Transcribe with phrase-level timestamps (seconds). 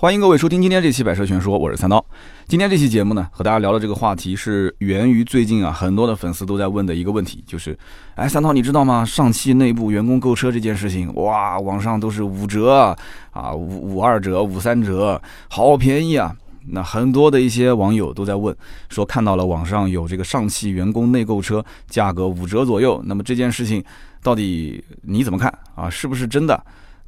[0.00, 2.02] 欢迎各位收听今天这期《百车全说》，我是三刀。
[2.48, 7.78] 今天这期节目呢，和大家聊的这个话题是源于最近啊，很多的粉丝都在问的一个问题，就是，
[8.14, 9.04] 哎，三刀你知道吗？
[9.04, 12.96] 上汽内部员工购车这件事情，哇，网上都是五折
[13.32, 16.34] 啊，五五二折、五三折，好便宜啊！
[16.68, 18.56] 那很多的一些网友都在问，
[18.88, 23.84] 说看到了网上有这个上汽员工内购车，价格五折左右，那么这件事情
[24.22, 25.90] 到底你怎么看啊？
[25.90, 26.58] 是不是真的？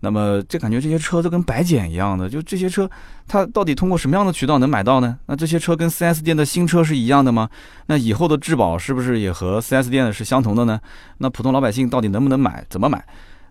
[0.05, 2.91] 那么这感觉这些车都跟白捡一样的，就这些车，
[3.29, 5.17] 它到底通过什么样的渠道能买到呢？
[5.27, 7.49] 那这些车跟 4S 店的新车是一样的吗？
[7.87, 10.81] 那以后的质保是不是也和 4S 店的是相同的呢？
[11.19, 12.67] 那普通老百姓到底能不能买？
[12.69, 13.05] 怎么买？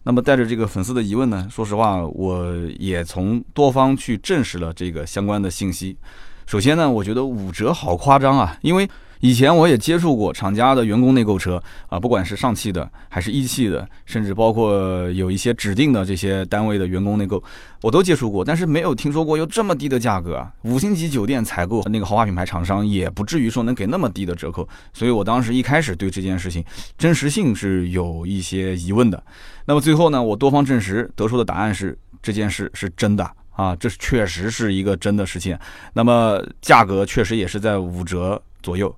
[0.03, 1.47] 那么带着这个粉丝的疑问呢？
[1.49, 5.97] 说实话，我也从多方去证实了这个相关的信息。
[6.45, 8.89] 首先呢，我觉得五折好夸张啊，因为。
[9.21, 17.41] 以前我也接触过厂家的员工内购车啊，不管是上汽的还是一汽的，甚至包括有一些指定的这些单位的员工内购，
[17.81, 20.51] 我都接触过，但是没有听说过有这么低的价格啊！
[20.63, 26.65] 五星级酒店采购那个豪华品牌厂商也不至于说能给那么低的折扣，所以我当时一开始对这件事情
[26.97, 29.23] 真实性是有一些疑问的。
[29.65, 35.55] 那么最后呢，我多方证实得出的答案是这件事是真的啊，这确实是一个真的事情。
[35.93, 38.41] 那么价格确实也是在五折。
[38.61, 38.95] 左右，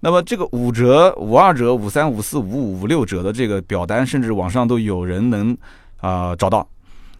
[0.00, 5.56] 那么这个五折、五二折、五三、五四、五五、五六折的这个表单，甚至网上都有人能
[6.00, 6.68] 啊找到。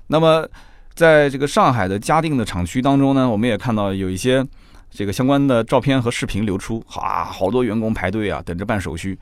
[0.09, 0.47] 那么
[0.95, 4.45] 在这个上海的嘉定的厂区当中呢，我们也看到有一些
[4.91, 9.19] 这个相关的照片和视频流出，啊，好多员工排队啊，等着办手续，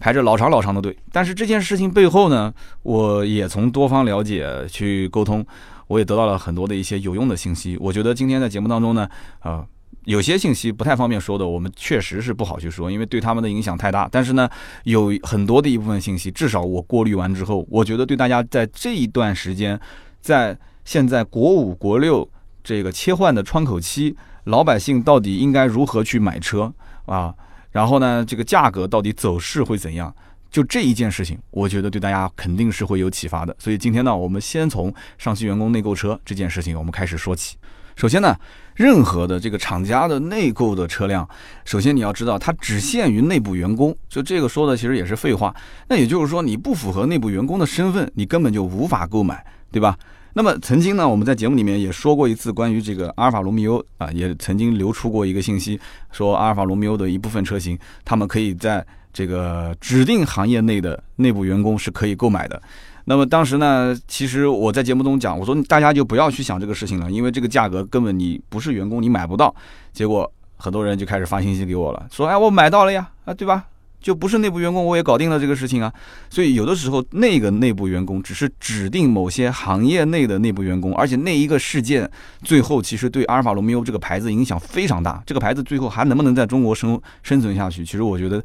[0.00, 0.96] 排着老长老长的队。
[1.12, 5.44] 但是这件事情背后呢，我也从多方了解去沟通，
[5.86, 7.76] 我也得到了很多的一些有用的信息。
[7.78, 9.06] 我觉得今天在节目当中呢，
[9.40, 9.64] 啊。
[10.04, 14.08] 有些信息不太方便说的，我们确实是不好去说，因为对他们的影响太大。
[14.10, 14.48] 但是呢，
[14.84, 19.78] 有很多的一部分信息，至少我过滤完之后，我觉得对大家在这一段时间，
[20.20, 22.28] 在现在国五、国六
[22.64, 26.72] 这个切换的窗口期，老百姓到底应该如何去买车
[27.06, 27.34] 啊？
[27.70, 30.14] 然后呢，这个价格到底走势会怎样？
[30.50, 33.56] 就这一件事情，我觉得对大家肯定是会有启发的。
[33.58, 37.56] 所以今天呢，我们先从上汽员工内购车这件事情，我们开始说起。
[37.96, 38.36] 首先呢，
[38.74, 41.28] 任何的这个厂家的内购的车辆，
[41.64, 43.94] 首先你要知道，它只限于内部员工。
[44.08, 45.54] 就这个说的其实也是废话。
[45.88, 49.96] 那也就是说，你不符合内部员工的身份，你根本就无法购买，对吧？
[50.34, 55.78] 那么曾经呢，我们在节目里面也说过一次关于这个阿尔法罗密欧啊，也曾经流出过一个信息，
[56.10, 58.82] 说阿尔法罗密欧的一部分车型，他们可以在
[59.12, 62.62] 这个指定行业内的内部员工是可以购买的。
[63.06, 69.52] 那么当时呢，其实我在节目中讲，我说大家就不要去想这个事情了，因为这个价格根本你不是员工你买不到。
[69.92, 73.64] 结果很多人就开始发信息给我了，说哎我买到了呀，啊对吧？
[74.00, 75.92] 就不是内部员工我也搞定了这个事情啊。
[76.30, 82.08] 所以有的时候那个内部员工只是指定某些行业内的内部员工，而且那一个事件
[82.42, 85.22] 最后其实对阿尔法罗密欧这个牌子影响非常大。
[85.26, 87.84] 这个牌子最后还能不能在中国生生存下去？
[87.84, 88.40] 其实我觉得。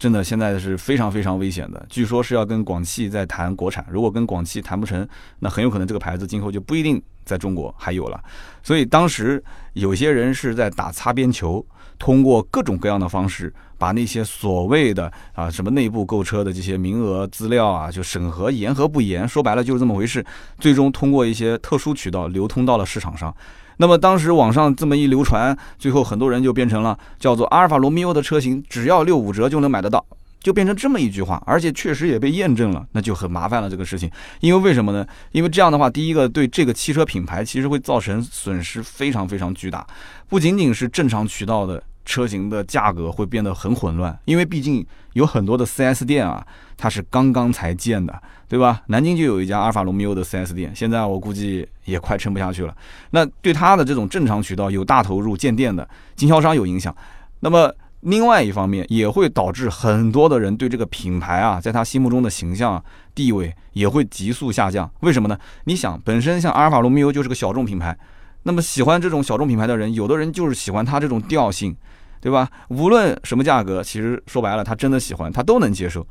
[0.00, 5.06] 真的现在是非常非常危险的，据说是要跟广汽在谈国产，如果跟广汽谈不成，
[5.40, 8.18] 那很有可能这个牌子今后就不一定在中国还有了。
[8.62, 9.44] 所以当时
[9.74, 11.62] 有些人是在打擦边球，
[11.98, 20.24] 通过各种各样的方式，把那些所谓的啊什么内部购车的这些名额资料啊，就审核严和不严，说白了就是这么回事，
[20.58, 23.36] 最终通过一些特殊渠道流通到了市场上。
[23.80, 30.04] 那么当时网上这么一流传，最后很多人就变成了叫做阿尔法罗密欧的车型，只要六五折就能买得到，
[30.38, 34.10] 就变成这么一句话，而且确实也被验证了，那就很麻烦了这个事情。
[34.40, 35.06] 因为为什么呢？
[35.32, 39.86] 因为这样的话，第一个对这个汽车品牌其实会造成损失非常非常巨大，
[40.28, 41.82] 不仅仅是正常渠道的。
[42.10, 46.44] 车型的价格会变得很混乱，因为毕竟有很多的 4S 店啊，
[46.76, 48.82] 它是刚刚才建的，对吧？
[48.88, 52.76] 南京就有一家阿尔法罗密欧的 4S 店，现在我估计也快撑不下去了。
[53.12, 56.92] 那对它的这种正常渠道有大投入建店的经销商有影响。
[57.38, 62.82] 那么另外一方面，也会导致很多的人对这个品牌啊，在他心目中的形象
[63.14, 64.90] 地位也会急速下降。
[65.02, 65.38] 为什么呢？
[65.66, 67.96] 你想，本身像阿尔法罗密欧就是个小众品牌，
[68.42, 71.76] 那么喜欢这种小众品牌的人，有的人就是喜欢它这种调性。
[72.20, 72.48] 对吧？
[72.68, 76.06] 无论什么价格，其实说白了，他真的喜欢，他都能接受。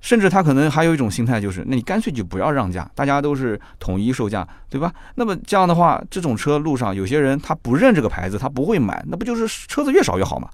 [0.00, 4.90] 甚至他可能还有一种心态，就是那你干脆就不要让价，大家都是统一售价，对吧？
[5.16, 10.48] 那么这样的话，这种车路上有些人他不认这个牌子，他不会买，那不就是车子越少越好嘛？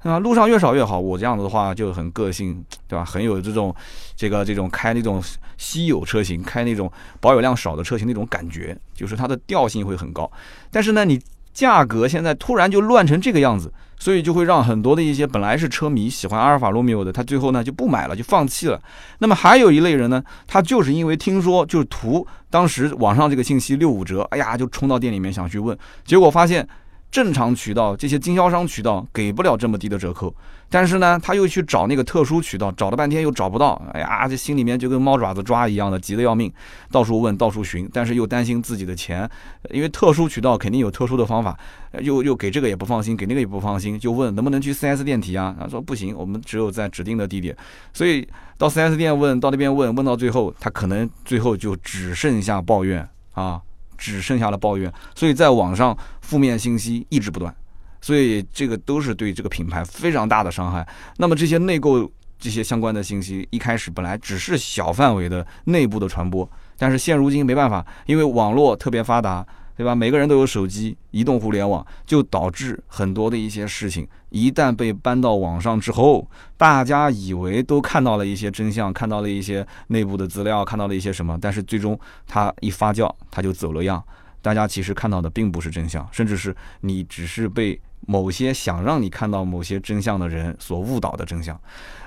[0.00, 0.98] 啊，路上越少越好。
[0.98, 3.04] 我这样子的话就很个性，对吧？
[3.04, 3.72] 很有这种
[4.16, 5.22] 这个这种开那种
[5.56, 6.90] 稀有车型，开那种
[7.20, 10.28] 保有量少的车型那种感觉，就是它的调性会很高。
[10.72, 11.20] 但是呢，你。
[11.50, 18.80] 价格现在突然就乱成这个样子，所以就会让很多的一些本来是车迷喜欢阿尔法罗密欧的，他最后呢就不买了，就放弃了。
[19.18, 26.68] 那么还有一类人呢，他就是因为听说就是图当时网上这个信息六五折，哎呀就冲到店里面想去问，结果发现。
[27.10, 30.34] 正常渠道这些经销商渠道给不了这么低的折扣，
[30.68, 36.52] 但是呢，他又去找那个特殊渠道，找了半天又找不到，哎呀，这心里面就跟猫爪子抓一样的，急得要命，
[36.90, 39.28] 到处问，到处寻，但是又担心自己的钱，
[39.70, 41.58] 因为特殊渠道肯定有特殊的方法，
[42.00, 45.56] 又又给这个也不放心，给那个也不放心，就问能不能去 4S 店提啊？
[45.58, 47.56] 他说不行，我们只有在指定的地点，
[47.94, 48.28] 所以
[48.58, 53.62] 到 4S 店问，到那边问，问到最后，他可能最后就只剩下抱怨啊。
[53.98, 57.54] 只剩下了抱怨，所以在网上负面信息一直不断，
[58.00, 60.86] 所以这个都是对这个品牌非常大的伤害。
[61.18, 66.48] 那么这些内购这些相关的信息，一开始本来只是小范围的内部的传播，
[66.78, 69.44] 但是现如今没办法，因为网络特别发达。
[69.78, 69.94] 对吧？
[69.94, 81.96] 每个人都有手机，移动互联网就导致很多的一些事情，一旦被搬到网上之后，大家以为都看到了一些真相，看到了一些内部的资料，看到了一些什么，但是最终
[82.26, 84.02] 它一发酵，它就走了样。
[84.42, 91.58] 大家其实看到的并不是真相，甚至是你只是被某些想让你看到某些真相的人所误导的真相。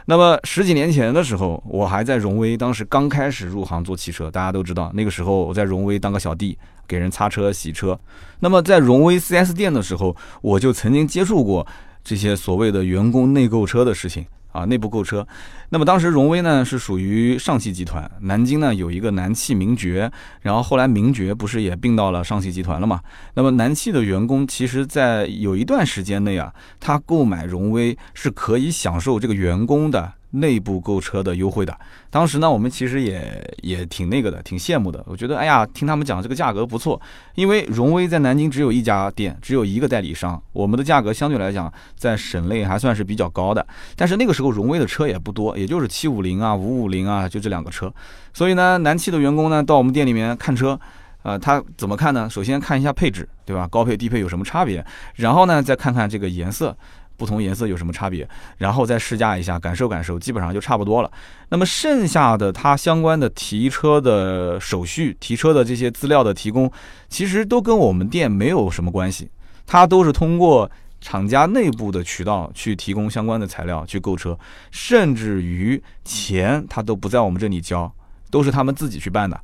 [0.05, 6.57] 那么十几年前的时候，我还在荣威，当时刚开始入行做汽车，大家都知道，那个时候我在荣威当个小弟，
[6.87, 7.97] 给人擦车洗车。
[8.39, 11.65] 那么在荣威 4S 店的时候，我就曾经接触过
[12.03, 14.25] 这些所谓的员工内购车的事情。
[14.51, 15.27] 啊，内部购车，
[15.69, 20.11] 那么当时荣威呢是属于上汽集团，南京呢有一个南汽名爵，
[20.41, 23.01] 然后后来名爵不是也并到了上汽集团了嘛？
[23.35, 30.13] 那么南汽的员工其实，在有一段时间内啊，他购买荣威是可以享受这个员工的。
[30.31, 31.77] 内部购车的优惠的，
[32.09, 35.03] 当时呢，我们其实也也挺那个的，挺羡慕的。
[35.07, 36.99] 我觉得，哎呀，听他们讲这个价格不错，
[37.35, 43.65] 因为荣威在南京只有一家店，只有一个代理商，我们的价格相对来讲在省内还算是比较高的。
[43.95, 47.93] 但是那个时候荣威的车也不多，也就是七五零啊、五五零啊，就这两个车。
[48.33, 50.79] 所以呢，南汽的员工呢到我们店里面看车，
[51.23, 52.29] 呃，他怎么看呢？
[52.29, 53.67] 首先看一下配置，对吧？
[53.67, 54.85] 高配低配有什么差别？
[55.15, 56.75] 然后呢，再看看这个颜色。
[57.21, 58.27] 不同颜色有什么差别？
[58.57, 61.11] 然后再试驾一下，感受感受，基本上就差不多了。
[61.49, 66.71] 那么剩下的它相关的提车的手续、提车的这些资料的提供，
[67.09, 69.29] 其实都跟我们店没有什么关系。
[69.67, 70.69] 它都是通过
[70.99, 74.35] 厂家内部的渠道去提供相关的材料去购车，
[74.71, 77.93] 甚至于钱他都不在我们这里交，
[78.31, 79.39] 都是他们自己去办的。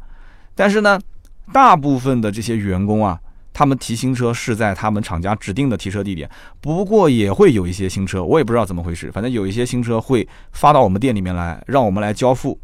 [0.55, 0.99] 但是呢，
[1.53, 3.19] 大部分的这些员工啊。
[3.57, 6.29] 他们提新车是在他们厂家指定的提车地点，
[6.61, 12.59] 不过也会有一些新车，我也不知道怎么回事，反正有一些新车会发到我们店里面来，让我们来交付。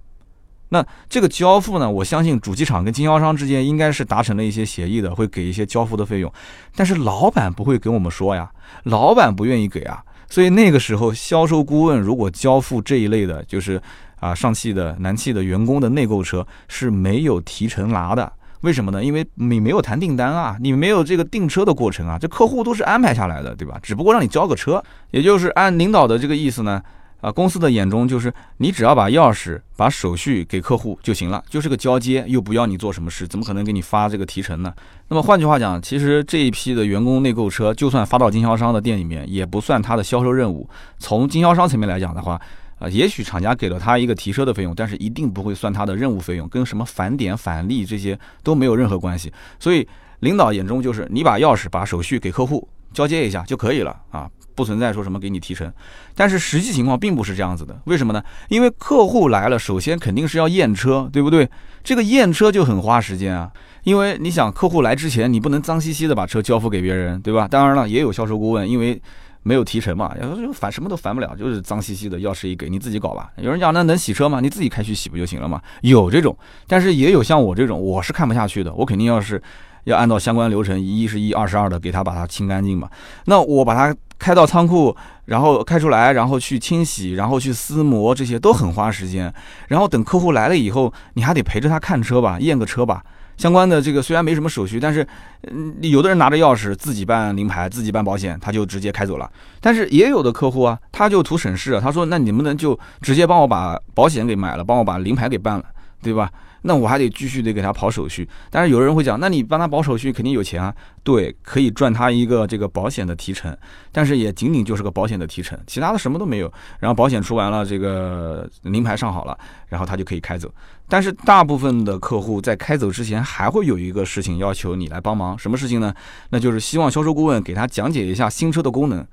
[0.70, 6.32] 那这个交付呢，我相信主机厂跟经销商之间应该是达成了一些协议的，会给一些交付的费用。
[6.76, 8.48] 但是老板不会跟我们说呀，
[8.84, 10.00] 老板不愿意给啊，
[10.30, 13.82] 所以那个时候销售顾问如果交付这一类的，就是
[14.20, 18.32] 啊上汽的、南汽的员工的内购车是没有提成拿的。
[18.64, 19.04] 为什么呢？
[19.04, 23.78] 因为你没有谈订单啊，你没有这个订车的过程啊，这客户都是安排下来的，对吧？
[23.84, 24.82] 只不过让你交个车，
[25.12, 26.82] 也就是按领导的这个意思呢，
[27.20, 34.74] 啊，公司的眼中就是你只要把钥匙、把手续给客户就行了，就是个交接，又不要你做什么事，怎么可能给你发这个提成呢？
[35.10, 40.70] 那么换句话讲，其实这一批的员工内购车，就算发到经销商的店里面，也不算他的销售任务。
[41.00, 42.40] 从经销商层面来讲的话。
[42.84, 49.32] 啊，也许厂家给了他一个提车的费用，但是一定不会算他的任务费用，跟什么返点返利这些都没有任何关系。
[49.58, 49.88] 所以
[50.20, 55.72] 领导眼中就是你把钥匙、把手续给客户交接一下就可以了啊，不存在说什么给你提成。
[56.14, 58.22] 但是实际情况并不是这样子的，为什么呢？
[58.50, 61.50] 因为客户来了，首先肯定是要验车，对不对？
[61.86, 63.50] 这个验车就很花时间啊，
[63.86, 67.48] 因为你想客户来之前，你不能脏兮兮的把车交付给别人，对吧？
[67.48, 69.02] 当然了，也有销售顾问，因为。
[69.44, 73.30] 没有提成嘛，就烦什么都烦不了，就是脏兮兮的，钥匙一给你自己搞吧。
[73.38, 74.40] 有人讲那能洗车吗？
[74.40, 75.62] 你自己开去洗不就行了吗？
[75.82, 76.36] 有这种，
[76.68, 78.74] 但是也有像我这种，我是看不下去的。
[78.74, 79.42] 我肯定要是
[79.84, 82.90] 要按照相关流程，一是一，二是二的，给他把它清干净嘛。
[83.26, 84.96] 那我把它开到仓库，
[85.26, 89.34] 然后开出来，然后去清洗，然后去撕膜，这些都很花时间。
[89.68, 93.04] 然后等客户来了以后，你还得陪着他看车吧，验个车吧。
[93.38, 95.06] 相关的这个虽然没什么手续，但是，
[95.52, 99.30] 嗯，有的人拿着钥匙自己办临牌，自己办保险，他就直接开走了。
[99.60, 105.66] 但是也有的客户啊，他就图省事啊，他说那你能不能就直接帮我把保险给买了，帮我把临牌给办了，
[106.02, 106.32] 对吧？
[106.64, 108.28] 那我还得继续得给他跑手续。
[108.50, 110.74] 但是有人会讲，那你帮他跑手续肯定有钱啊？
[111.04, 113.56] 对，可以赚他一个这个保险的提成，
[113.92, 116.52] 但是也仅仅就是个保险的提成，其他的什么都没有。
[116.80, 120.52] 然后保险出完了，这个临牌上好了，然后他就可以开走。
[120.88, 125.94] 但是大部分的客户在开走之前，还会有一个事情要求你来帮忙，什么事情呢？
[126.30, 129.06] 那就是希望销售顾问给他讲解一下新车的功能。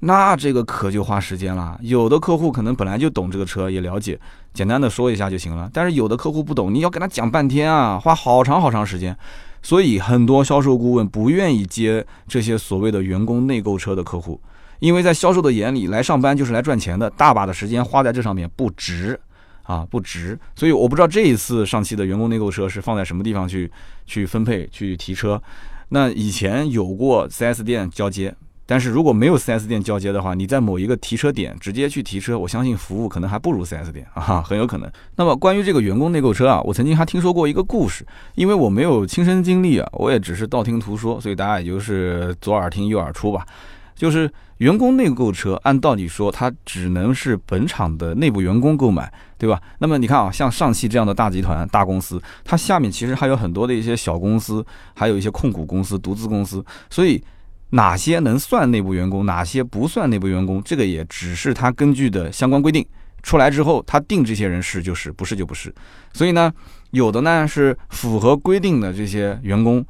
[0.00, 1.76] 那这个可就花时间了。
[1.82, 4.18] 有的客户可能本来就懂这个车，也了解，
[4.54, 5.68] 简单的说一下就行了。
[5.72, 9.16] 但是有的客户不懂，你要跟他讲半天啊，花好长好长时间。
[9.60, 14.40] 所以很多销售顾问不愿意接这些所谓的员工内购车的客户，
[14.78, 19.18] 因为在销售的眼里，来上班就是来赚钱的，大把的时间花在这上面不值
[19.64, 20.38] 啊，不值。
[20.54, 23.68] 所以我不知道这一次上汽的员工内购车是放在什么地方去
[24.06, 25.42] 去分配去提车。
[25.88, 28.32] 那以前有过 4S 店交接。
[28.70, 34.92] 但是如果没有 4S 店交接的话，你在某一个提车点直接去提车，我相信服务可能还不如 4S 店啊，很有可能。
[35.16, 43.46] 那么关于这个员工内购车啊，我曾经还听说过一个故事，因为我没有亲身经历啊，我也只是道听途说，所以大家也就是左耳听右耳出吧。
[43.94, 49.58] 就是员工内购车，按道理说它只能是本厂的内部员工购买，对吧？
[49.78, 54.62] 那么你看啊，像上汽这样的大集团、大公司，它下面其实还有很多的一些小公司，
[54.94, 57.24] 还有一些控股公司、独资公司，所以。
[57.70, 62.84] 哪些能算内部员工，哪些不算内部员工，这个也只是他根据的相关规定
[63.22, 65.74] 出来之后，他定这些人是就是，不是就不是。
[66.14, 66.50] 所以呢，
[66.92, 69.84] 有的呢是符合规定的这些员工，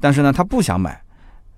[0.00, 0.90] 但是呢他不想买；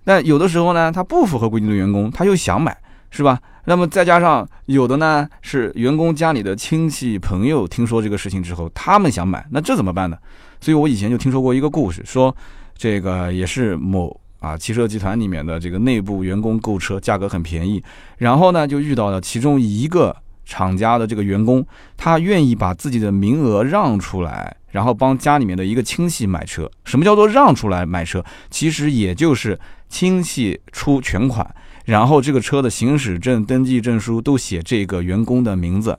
[0.05, 2.77] 但有的时候呢他不符合规定的员工，他又想买，
[3.11, 3.41] 是吧？
[3.65, 10.19] 那么再加上有的呢是员工家里的亲戚朋友听说这个事情之后，他们想买，那这怎么办呢？
[10.61, 12.37] 所以我以前就听说过一个故事，说
[12.77, 14.21] 这个也是某。
[14.43, 17.81] 啊，汽车集团里面的这个内部员工购车价格很便宜，
[18.19, 21.65] 然后呢就遇到了其中一个厂家的这个员工，
[21.97, 26.69] 他愿意把自己的名额让出来，然后帮家里面的一个亲戚买车。
[26.85, 28.25] 什么叫做让出来买车？
[28.51, 29.57] 其实也就是
[29.89, 31.49] 亲戚出全款，
[31.85, 35.97] 然后这个车的行驶证、登记证书都写这个员工的名字。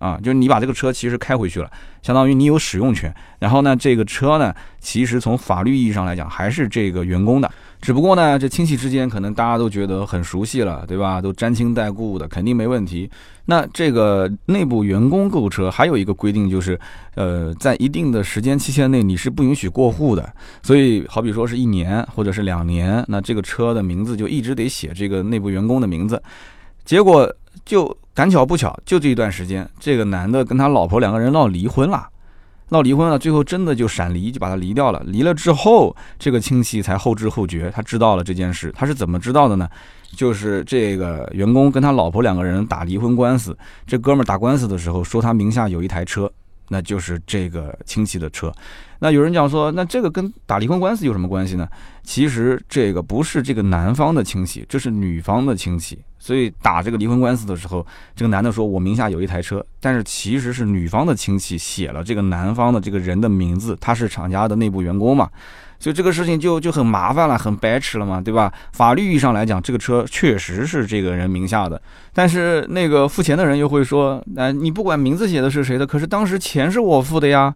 [0.00, 3.14] 啊，就是你把这个车其实开回去了，相当于你有使用权。
[3.38, 7.50] 然后呢，这个车呢，其实从法律意义上来讲还是这个员工的，
[7.82, 11.20] 只不过呢，这亲戚之间可能大家都觉得很熟悉了，对吧？
[11.20, 13.10] 都沾亲带故的，肯定没问题。
[13.44, 16.80] 那这个内部员工购车还有一个规定，就是，
[17.16, 20.32] 呃，在一定的时间期限内你是不允许过户的。
[20.62, 26.22] 所以，好比说是一年或者是两年，那这个车的名字就一直得写这个内部员工的名字。
[26.86, 27.30] 结果
[27.66, 27.94] 就。
[28.20, 32.06] 赶巧不巧，就这一段时间，这个男的跟他老婆两个人闹离婚了，
[32.68, 35.02] 闹离婚了，最后真的就闪离，就把他离掉了。
[35.06, 38.70] 离了之后，这个亲戚才后知后觉，他知道了这件事。
[38.76, 39.66] 他是怎么知道的呢？
[40.14, 46.30] 就是这个员工跟他老婆两个人打离婚官司，这哥们打官司的时候说他名下有一台车，
[46.70, 48.50] 那就是这个亲戚的车。
[49.00, 51.68] 那有人讲说，那这个跟打离婚官司有什么关系呢？
[52.02, 55.98] 其实这个不是这个男方的亲戚，这是女方的亲戚。
[56.18, 65.30] 所以打这个离婚官司的时候，这个男的说：“我名下有一台车。”但是其实是女方的亲戚写了这个男方的这个人的名字，他是厂家的内部员工嘛，
[65.80, 68.52] 所以这个事情就就很麻烦了，很白痴了嘛，对吧？
[68.72, 71.80] 法律意义上来讲，这个车确实是这个人名下的，
[72.12, 77.52] 但是那个付钱的人又会说：“哎，你不管名字写的是谁的，可是当时钱是我付的呀，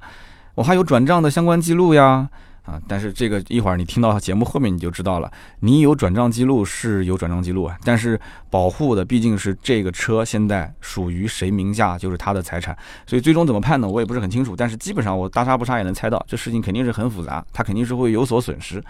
[0.57, 2.29] 我还有转账的相关记录呀。”
[2.65, 5.31] 啊，但是这个一会儿你听到节目后面你就知道了，
[5.61, 8.19] 你有转账记录是有转账记录啊，但是
[8.51, 13.87] 保护的毕竟是这个车现在属于谁名下就是他的财产，所以最终怎么判呢？
[13.87, 18.83] 我也不是很清楚，但是基本上我大差不差也能猜到，这事情肯定是很复杂，他肯定是会有所损失。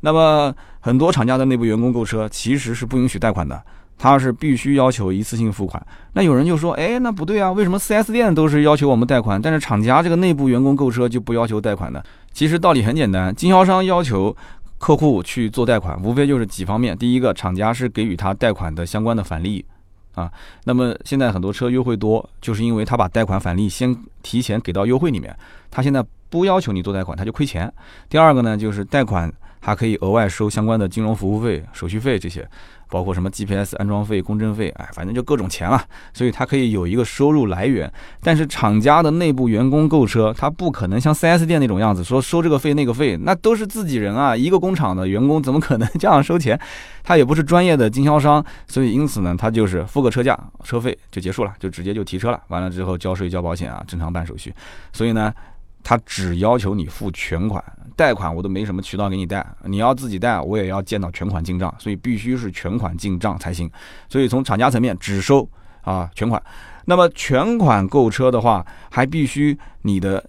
[0.00, 3.62] 那么很多厂家的内部员工购车其实是不允许贷款的。
[3.98, 12.00] 他是必须要求一次性付款，那有人就说，哎，那不对啊，为什么 4S 店都是要求我们贷款，但是厂家这个内部员工购车就不要求贷款呢？
[12.32, 14.34] 其实道理很简单，经销商要求
[14.78, 19.64] 客户去做贷款，无非就是几方面，第一个，厂家是给予他贷款的相关的返利
[20.14, 20.30] 啊，
[20.62, 25.36] 那么现在很多车优惠多，就是因为他把贷款返利先提前给到优惠里面，
[25.70, 27.72] 他现在不要求你做贷款，他就亏钱。
[28.08, 32.48] 第二个呢，就是贷款还可以额外收相关的金融服务费、手续费这些。
[32.88, 37.90] 包括什么 GPS 安装费、公证费，哎，反正就各种钱了，所以它可以有一个收入来源。
[38.22, 46.58] 但是厂家的内部员工购车，他不可能像 4S 店那种样子，说收这个费那个费，那都是自己人啊，一个工厂的员工怎么可能这样收钱？
[47.04, 52.40] 他也不是专业的经销商，所以因此呢，他就是付个车价、车费就结束了，就直接就提车了。
[52.48, 54.54] 完了之后交税、交保险啊，正常办手续。
[54.92, 55.32] 所以呢。
[55.88, 57.64] 他只要求你付全款，
[57.96, 63.70] 贷款我都没什么渠道给你贷，你要自己贷，我也要见到全款进账，所以必须是全款进账才行。
[64.06, 65.48] 所以从厂家层面只收
[65.80, 66.42] 啊全款。
[66.84, 70.22] 那么全款购车的话，还必须你的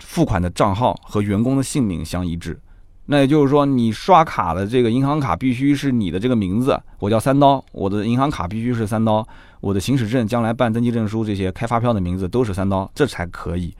[0.00, 2.58] 付款的账号和员工的姓名相一致。
[3.06, 9.24] 那也就是说，你刷卡的这个银行卡必须是你的这个名字，我叫三刀，我的银行卡必须是三刀，
[9.60, 13.72] 我的行驶证、将来办登记证书这些开发票的名字都是三刀，这才可以。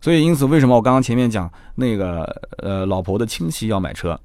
[0.00, 2.24] 所以，因此为什么我刚刚前面讲那个
[2.58, 4.18] 呃老婆的亲戚要买车，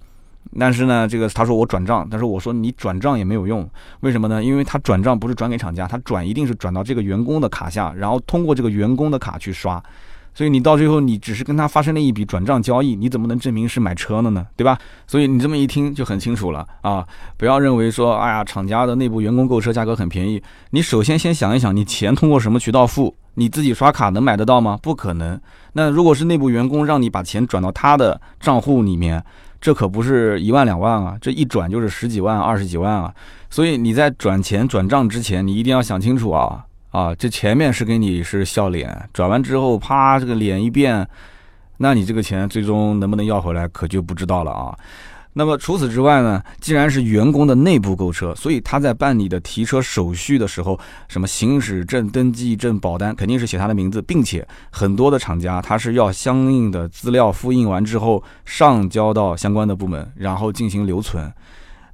[0.60, 3.68] 但是呢，这个他说我转账，但是我说你转账也没有用，
[4.02, 4.44] 为什么呢？
[4.44, 9.82] 因为他转账不是转给厂家，他转一定是转到这个员工的卡下，然后通过这个员工的卡去刷。
[10.36, 14.46] 所以你到最后，你只是跟他发生了一笔转账交易，你怎么能证明是买车了呢？
[14.56, 14.76] 对吧？
[15.06, 17.08] 所以你这么一听就很清楚了啊！
[17.38, 20.42] 不要认为说，哎呀，厂家的内部员工购车价格很便宜。
[20.72, 23.16] 你首先先想一想，你钱通过什么渠道付？
[23.36, 24.78] 你自己刷卡能买得到吗？
[24.82, 25.40] 不可能。
[25.74, 29.24] 那如果是内部员工让你把钱转到他的账户里面，
[29.60, 33.14] 这可不是一万两万啊，这一转就是十几万、二十几万啊！
[33.50, 36.66] 所以你在转钱转账之前，你一定要想清楚啊！
[36.92, 41.08] 啊，这前面是给你是笑脸，转完之后，啪，这个脸一变，
[41.78, 44.78] 那你这个钱最终能不能要回来，可就不知道了啊。
[45.34, 61.32] 那么除此之外呢，既然是员工的内部购车，所以他在办理的提车手续的时候，什么行驶证、登记证、保单，肯定是写他的名字，并且很多的厂家他是要相应的资料复印完之后上交到相关的部门，然后进行留存。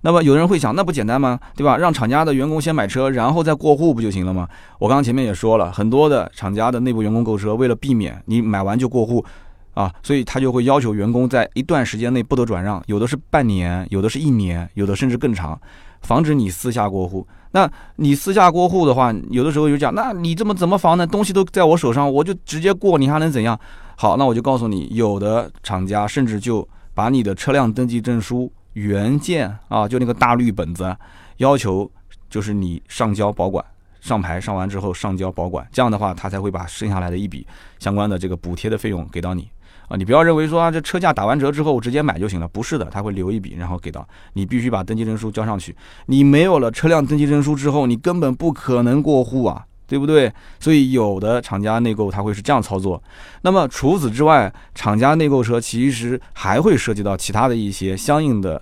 [0.01, 1.37] 那么有人会想，那不简单吗？
[1.57, 1.75] 对吧？
[1.77, 4.47] 让厂家的员工先买车，然后再过户不就行了吗？
[4.79, 9.25] 我刚刚前面也说了，很多的厂家的内部员工购车，为了避免你买完就过户，
[9.73, 15.59] 啊，所以他就会要求员工在一段时间内不得转让，有的是半年，有的是一年，有的甚至更长，
[16.01, 17.25] 防止你私下过户。
[17.51, 21.07] 那你私下过户的话，有的时候就讲，那你这么怎么防呢？
[21.07, 23.59] 东西都在我手上，我就直接过，你还能怎样？
[23.95, 28.51] 好，那我就告诉你，有的厂家甚至就把你的车辆登记证书。
[28.73, 30.95] 原件啊，就那个大绿本子，
[31.37, 31.89] 要求
[32.29, 33.65] 就是你上交保管，
[33.99, 37.45] 上牌上完之后上交保管，这样的话他才会把剩下来的一笔
[37.79, 39.49] 相关的这个补贴的费用给到你
[39.89, 39.97] 啊。
[39.97, 45.75] 你不要认为说啊，这车价打完折之后我直接买就行了，不是的，他会留一笔，然后给到你，必须把登记证书交上去。
[46.05, 49.65] 你没有了车辆登记证书之后，你根本不可能过户啊。
[49.89, 50.31] 对不对？
[50.59, 53.01] 所以有的厂家内购他会是这样操作。
[53.41, 58.61] 那么除此之外，厂家内购车其实还会涉及到其他的一些相应的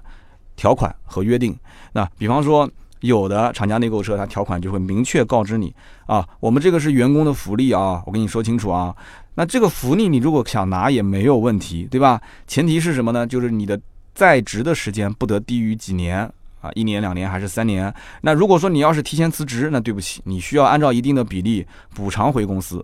[0.55, 1.53] 条款和约定。
[1.91, 2.65] 那比方说，
[3.01, 5.73] 有的厂家内购车，它条款就会明确告知你
[6.05, 8.95] 啊，我们这个是员工的福利啊，我跟你说清楚啊。
[9.35, 12.21] 那这个福利你如果想拿也没有问题，对吧？
[12.47, 13.27] 前提是什么呢？
[13.27, 13.79] 就是你的
[14.13, 16.29] 在职的时间不得低于几年。
[16.59, 17.93] 啊，一年、两年还是三年？
[18.19, 22.83] 那如果说你要是提前辞职，那对不起，你需要按照一定的比例补偿回公司。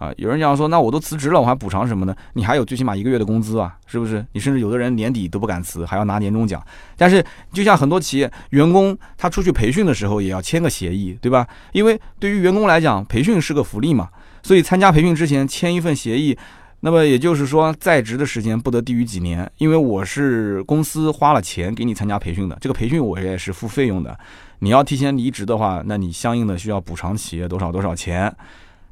[0.00, 2.16] 啊，有人讲说，那我都辞职了，我还补偿什么呢？
[2.32, 4.24] 你还有最起码一个月的工资啊，是不是？
[4.32, 6.60] 你甚至有的人年底都不敢辞，还要拿年终奖。
[6.96, 11.46] 但是，就像很多企业员工，他出去培训的时候也要签个协议，对吧？
[11.72, 14.08] 因为对于员工来讲，培训是个福利嘛，
[14.42, 16.34] 所以参加培训之前签一份协议。
[16.80, 24.18] 那么也就是说，在职的时间不得低于几年，因为我是公司花了钱给你参加培训的，这个培训我也是付费用的。
[24.60, 28.34] 你要提前离职的话，那你相应的需要补偿企业多少多少钱。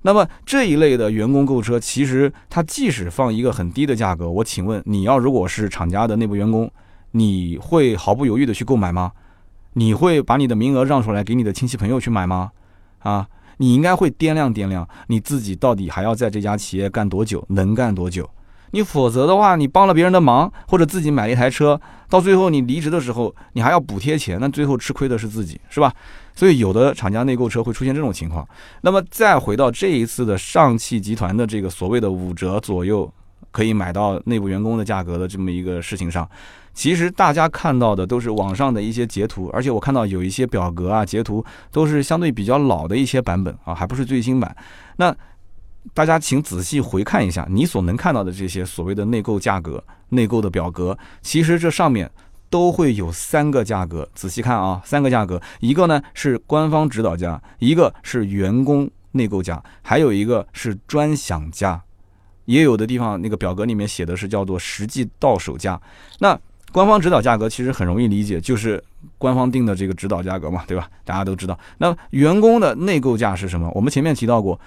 [0.02, 6.70] 那么这一类的员工购车，其实它即使放一个很低的价格，我请问你要如果是厂家的内部员工，
[7.10, 9.12] 你会毫不犹豫的去购买吗？
[9.74, 12.50] 你会把你的名额让出来给你的亲戚朋友去买吗？
[13.00, 13.28] 啊？
[13.58, 18.30] 你应该会掂量掂量，你自己到底还要在这家企业干多久，能干多久？
[18.72, 25.92] 你否则的话，你帮了别人的忙，或者自己买一台车，到最后你离职的时候，你还要补贴钱，那最后吃亏的是自己，是吧？
[26.34, 28.46] 所以有的厂家内购车会出现这种情况。
[28.82, 33.10] 那么再回到这一次的上汽集团的这个所谓的五折左右
[33.50, 36.28] 可以买到内部员工的价格的这么一个事情上。
[36.72, 44.54] 其实大家看到的都是网上的一些截图，而且我看到有一些表格啊、截图都是相对比较老的一些版本啊，还不是最新版。
[44.98, 45.12] 那
[45.94, 52.10] 大家请仔细回看一下，你所能看到的这些所谓的内购价格、内购的表格，其实这上面
[52.50, 54.08] 都会有三个价格。
[54.14, 61.82] 仔细看啊，三个价格，一个呢是官方指导价，一个是员工内购价，还有一个是专享价。
[62.44, 65.78] 也有的地方那个表格里面写的是叫做实际到手价。
[66.18, 66.38] 那
[66.72, 68.82] 官方指导价格其实很容易理解，就是
[69.18, 70.88] 官方定的这个指导价格嘛，对吧？
[71.04, 71.58] 大家都知道。
[71.76, 73.70] 那员工的内购价是什么？
[73.74, 74.58] 我们前面提到过，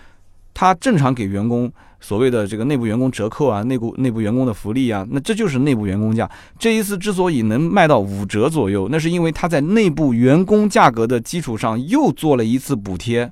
[0.54, 6.30] 他正常给员工所谓的这个内部员工折扣啊，内部内部员工的福利啊，那这就是内部员工价。
[6.58, 13.32] 这一次之所以能卖到五折左右，那是因为他在内部员工价格的基础上又做了一次补贴，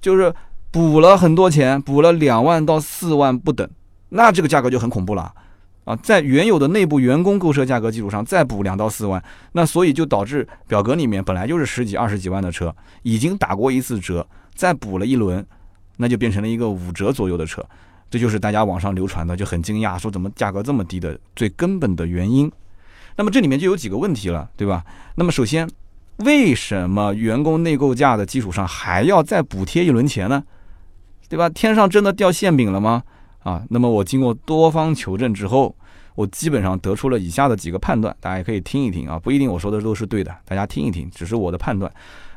[0.00, 0.32] 就是
[0.70, 3.68] 补了很多钱，补了两万到四万不等，
[4.10, 5.32] 那这个价格就很恐怖了。
[5.84, 9.20] 啊，在原有的内部员工购车价格基础上再补两到四万，
[9.52, 15.44] 那所以就导致表格里面本来就是十几二十几万的车，已经打过一次折，再补了一轮，
[16.00, 17.62] 那就变成了一个五折左右的车。
[18.08, 22.50] 这就是大家网上流传的就很惊讶，说怎么价格这么低的最根本的原因。
[23.16, 24.82] 那么这里面就有几个问题了，对吧？
[25.14, 25.68] 那么首先，
[26.24, 30.42] 为什么员工内购价的基础上还要再补贴一轮钱呢？
[31.28, 31.48] 对吧？
[31.50, 33.02] 天上真的掉馅饼了吗？
[33.44, 35.76] 啊，那么我经过多方求证之后，
[36.16, 41.90] 我基本上得出了以下的几个判断，大家也可以听一听啊，不一定我说的都是对的，大家听一听，只是我的判断。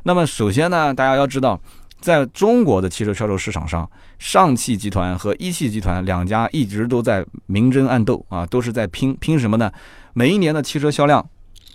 [0.04, 1.60] 那么首先呢，大家要知道，
[2.04, 3.90] 在中国的汽车销售市场上，
[4.20, 9.72] 上汽集团和一汽集团两家一直都在明争暗斗啊，都是在拼拼什么呢？
[10.12, 11.26] 每一年的汽车销量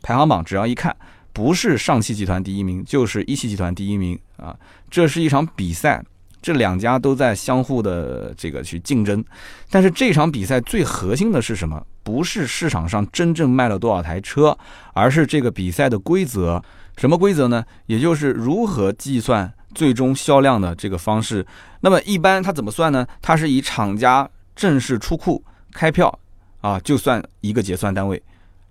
[0.03, 0.95] 排行榜，只要一看，
[1.33, 4.55] 不是上汽集团第一名，就是一汽集团第一名啊，
[4.91, 6.05] 这是一场比赛。
[6.41, 9.25] 这两家都在相互的这个去竞争，
[9.71, 11.85] 但是这场比赛最核心的是什么？
[12.05, 14.57] 不是市场上真正卖了多少台车，
[14.93, 16.63] 而是这个比赛的规则。
[16.97, 17.65] 什么规则呢？
[17.87, 21.47] 也就是如何计算最终销量的这个方式。
[21.83, 23.07] 那么一般它怎么算呢？
[23.23, 25.41] 它是以厂家正式出库
[25.73, 26.19] 开票
[26.61, 28.21] 啊，就算一个结算单位。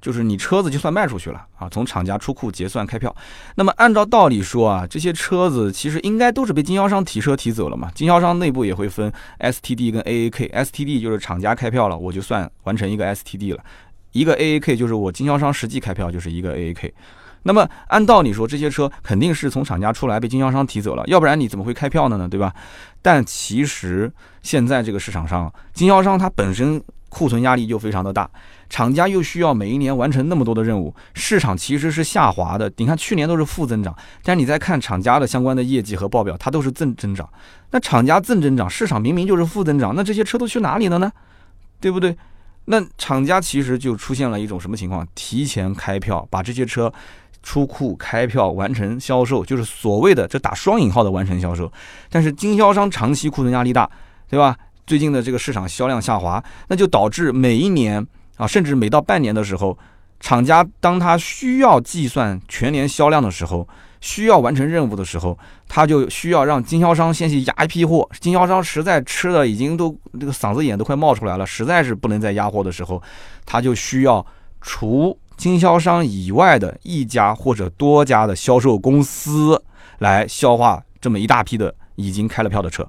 [0.01, 3.13] 就是你车子就算卖出去了啊，从厂家出库结算开票。
[3.55, 7.89] 那么按照道理说啊，这些车子其实应该都是被经销商提车提走了嘛。
[7.95, 13.59] 经销商内部也会分 STD 跟 AAK，STD 就是厂家开票了，我就算完成一个 STD 了；
[14.11, 16.91] 一个 AAK 就是我经销商实际开票就是一个 AAK。
[17.47, 22.27] 那么按道理说，这些车肯定是从厂家出来被经销商提走了，要不然你怎么会开票呢呢？
[22.29, 22.53] 对吧？
[23.01, 24.11] 但其实
[24.43, 26.83] 现在这个市场上，经销商它本身。
[27.09, 28.29] 库存压力就非常的大，
[28.69, 32.69] 厂家又需要每一年完成那么多的任务，市场其实是下滑的。
[32.75, 37.27] 你看去年都是负增长，但你再看厂家的相关的业绩和报表，它都是正增长。
[37.71, 41.09] 那厂家正增长，市场明明就是负增长，那这些车都去哪里了呢？
[41.79, 42.15] 对不对？
[42.65, 45.07] 那厂家其实就出现了一种什么情况？
[45.15, 46.93] 提前开票，把这些车
[47.47, 51.71] 出库开票完成销售，就是所谓的这打双引号的完成销售。
[52.09, 53.89] 但是经销商长期库存压力大，
[54.29, 54.53] 对吧？
[54.85, 58.05] 最近的这个市场销量下滑，那就导致每一年
[58.35, 59.77] 啊，甚至每到半年的时候，
[60.19, 63.65] 厂家当他需要计算全年销量的时候，
[64.01, 68.09] 需要完成任务的时候，他就需要让经销商先去压一批货。
[68.19, 73.01] 经销商实在吃的已经都这个嗓子眼都快冒出来了，实在是不能再压货的时候，
[73.45, 74.25] 他就需要
[74.59, 79.63] 除经销商以外的一家或者多家的销售公司
[79.99, 82.85] 来消化这么一大批的已经开了票的车。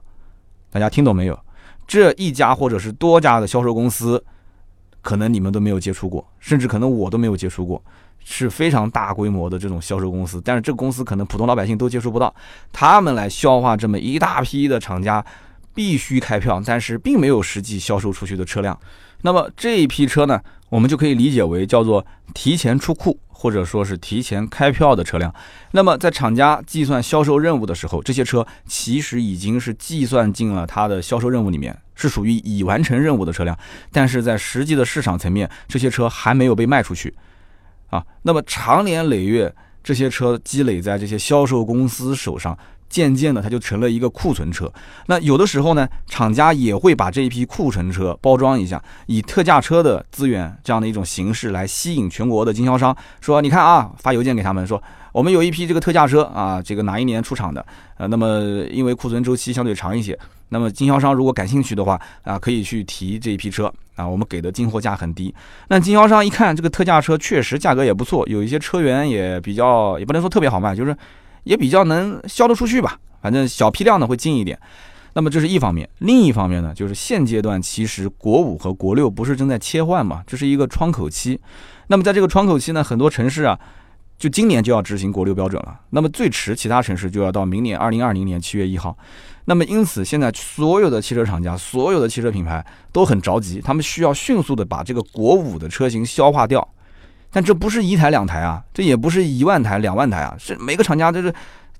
[0.70, 1.38] 大家听懂没有？
[1.86, 4.22] 这一家或者是多家的销售公司，
[5.00, 7.82] 可能你们都没有接触过，甚至可能我都没有接触过，
[8.24, 10.40] 是非常大规模的这种销售公司。
[10.44, 12.34] 但是这个公司可能普通老百姓都接触不到，
[12.72, 15.24] 他们来消化这么一大批的厂家
[15.74, 18.78] 必须开票，但是并没有实际销售出去的车辆。
[19.22, 22.04] 那么这一批车呢，我们就可以理解为叫做
[22.34, 23.18] 提前出库。
[23.40, 25.32] 或者说是提前开票的车辆，
[25.70, 33.56] 那么在厂家计算销售任务的时候，这些车其实已经是计算进了它的销售任务里面，是属于已完成任务的车辆。
[33.92, 37.14] 但是在实际的市场层面，这些车还没有被卖出去
[37.90, 38.04] 啊。
[38.22, 39.54] 那么长年累月，
[39.84, 42.58] 这些车积累在这些销售公司手上。
[42.88, 44.72] 渐渐的，它就成了一个库存车。
[45.06, 57.64] 那有的时候呢，厂家也会把这一批库存车包装一下，以特价车的资源这样的一种形式来吸引全国的经销商，说你看啊，发邮件给他们说，我们有一批这个特价车啊，这个哪一年出厂的？
[57.98, 65.34] 呃，那么因为库存周期相对长一些，那么经销商如果感兴趣的话啊，可以去提这一批车啊，我们给的进货价很低。
[65.68, 70.96] 那经销商一看这个特价车确实价格也不错，有一些车源也比较，也不能说特别好卖，就是。
[71.44, 74.58] 也比较能销得出去吧，反正小批量的会近一点。
[75.14, 81.40] 那么这是一方面，另一方面呢，就是现阶段其实国五和国六不是正在切换嘛，这是一个窗口期。
[81.88, 83.58] 那么在这个窗口期呢，很多城市啊，
[84.16, 85.80] 就今年就要执行国六标准了。
[85.90, 88.96] 那么最迟其他城市就要到明年二零二零年七月一号。
[89.46, 96.68] 那么因此现在所有的汽车厂家、所有的汽车品牌都很着急，他们需要迅速的把这个国五的车型消化掉。
[97.30, 101.32] 但这不是一台两台啊，这也不是一万台两万台啊，是每个厂家都是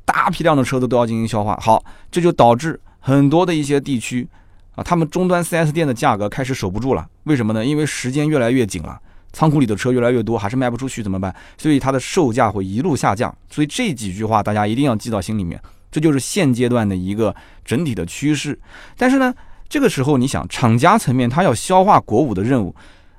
[0.05, 1.59] 大批量的车子都要进行消化。
[1.61, 4.29] 好，这就导致很多的一些地区
[4.75, 7.07] 啊，他们终端 4S 店的价格开始守不住了。
[7.25, 7.65] 为什么呢？
[7.65, 9.01] 因为时间越来越紧了，
[9.33, 11.35] 仓库里的车越来越多，还是卖不出去怎么办？
[11.57, 13.35] 所以它的售价会一路下降。
[13.49, 15.59] 所以这几句话大家一定要记到心里面，
[15.91, 17.35] 这就是现阶段的一个
[17.65, 18.59] 整体的趋势。
[18.97, 19.35] 但是呢，
[19.69, 22.75] 这个时候你想，厂家层面它要消化国五的任务，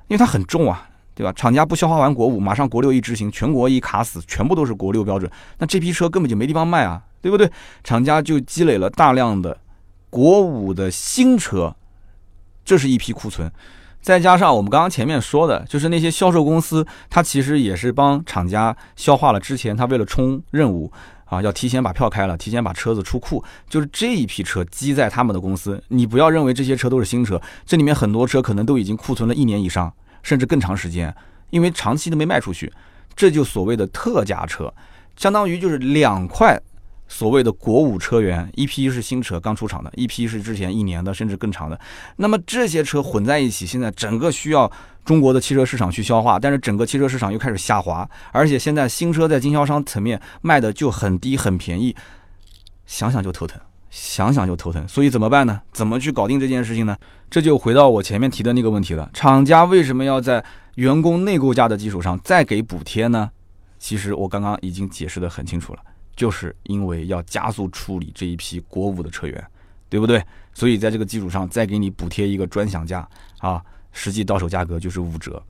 [0.06, 0.86] 因为它很重啊。
[1.20, 1.30] 对吧？
[1.34, 7.50] 厂家不消化完国五，马上国六一执行，全国一卡死，全部都是国六标准，那这批车根本就没地方卖啊，对不对？
[7.84, 9.54] 厂家就积累了大量的
[10.08, 11.76] 国五的新车，
[12.64, 13.52] 这是一批库存，
[14.00, 20.90] 再加上我们刚刚前面说的，就是那些销售公司，它其实也是帮厂家消化了之前他为了冲任务
[21.26, 25.82] 啊，要提前把票开了，提前把车子出库，就是这一批车积在他们的公司。
[25.88, 31.14] 你不要认为这些车都是新车，这里面很多车可能都已经库存了一年以上，甚至更长时间，
[31.50, 32.72] 因为长期都没卖出去。
[33.14, 34.72] 这就所谓的特价车，
[35.16, 36.60] 相当于就是两块。
[37.12, 41.76] 所谓的国五车源，一批是新车刚出厂的，一批是之前一年的甚至更长的。
[42.14, 44.70] 那么这些车混在一起，现在整个需要
[45.04, 51.96] 中国的汽车市场去消化，但是整个汽车市场又开始下滑，而且现在新车在经销商层面卖的就很低很便宜，
[52.86, 54.86] 想想就头疼，想想就头疼。
[54.88, 55.60] 所以怎么办呢？
[55.72, 56.96] 怎么去搞定这件事情呢？
[57.28, 60.42] 这就回到我前面提的那个问题了：厂家为什么要在
[60.76, 63.30] 员工内购价的基础上再给补贴呢？
[63.78, 65.80] 其实我刚刚已经解释的很清楚了。
[66.16, 69.42] 就是因为要加速处理这一批国五的车源，
[69.88, 70.22] 对不对？
[70.52, 75.42] 所以在这个基础上再给你补贴一个专享价啊，实际到手价格就是五折，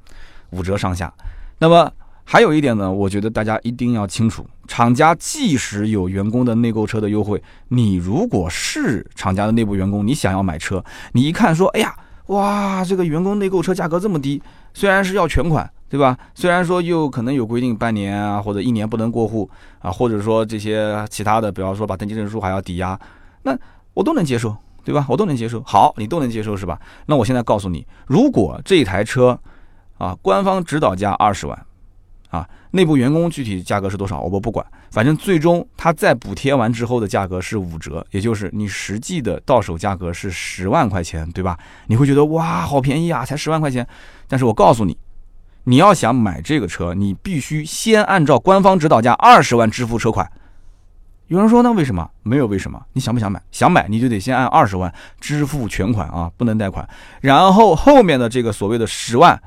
[0.51, 1.13] 五折上下。
[1.59, 11.93] 那么还有一点呢，我觉得大家一定要清楚，厂家即使有员工的内购车的优惠，你如果是厂家的内部员工，你想要买车，你一看说，哎呀，
[12.27, 14.41] 哇，这个员工内购车价格这么低，
[14.73, 15.69] 虽然是要全款。
[15.91, 16.17] 对吧？
[16.37, 22.97] 虽然说又可能有规定半年啊或者一年不能过户啊，或者说这些其他的，比方说把登记证书还要抵押，
[23.43, 23.59] 那
[23.93, 25.05] 我都能接受，对吧？
[25.09, 25.61] 我都能接受。
[25.65, 26.79] 好，你都能接受是吧？
[27.07, 29.37] 那我现在告诉你，如果这台车
[29.99, 31.67] 啊，官方指导价二十万，
[32.31, 41.59] 啊，内部员工具体价格是多少，我不管，反正最终他在补贴完之后的价格是五折，也就是你实际的到手价格是十万块钱，对吧？
[41.89, 43.87] 你会觉得哇，好便宜啊，才十万块钱。
[44.27, 44.97] 但是我告诉你。
[45.65, 50.29] 你要想买这个车，你必须先按照官方指导价二十万支付车款。
[51.27, 52.11] 有人说，那为什么？
[52.23, 52.83] 没有为什么？
[52.95, 53.41] 你想不想买？
[53.53, 56.89] 想买你就得先按二十万支付全款啊，不能贷款。
[57.21, 59.41] 然后后面的这个所谓的十万，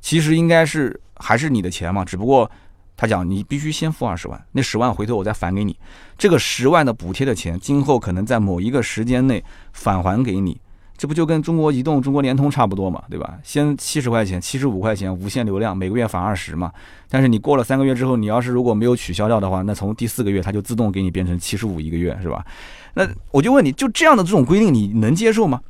[0.00, 2.50] 其实应该是还是你的钱嘛，只不过
[2.96, 5.74] 他讲你必须先付二十万，那十万回头我再返给你。
[6.18, 10.60] 这个十万的补贴的钱，今后可能在某一个时间内返还给你。
[10.96, 13.36] 这不就跟中国移动、中国联通差不多嘛，对吧？
[13.42, 16.70] 先七十块钱、七十五块钱无限流量，每个月返二十嘛。
[17.08, 22.46] 但是你过了三个月之后，你要是如果没有取消掉的话，那从第四个月它就自动给你变成七十五一个月，是吧？
[22.94, 25.60] 那我就问你，就这样的这种规定，你能接受吗？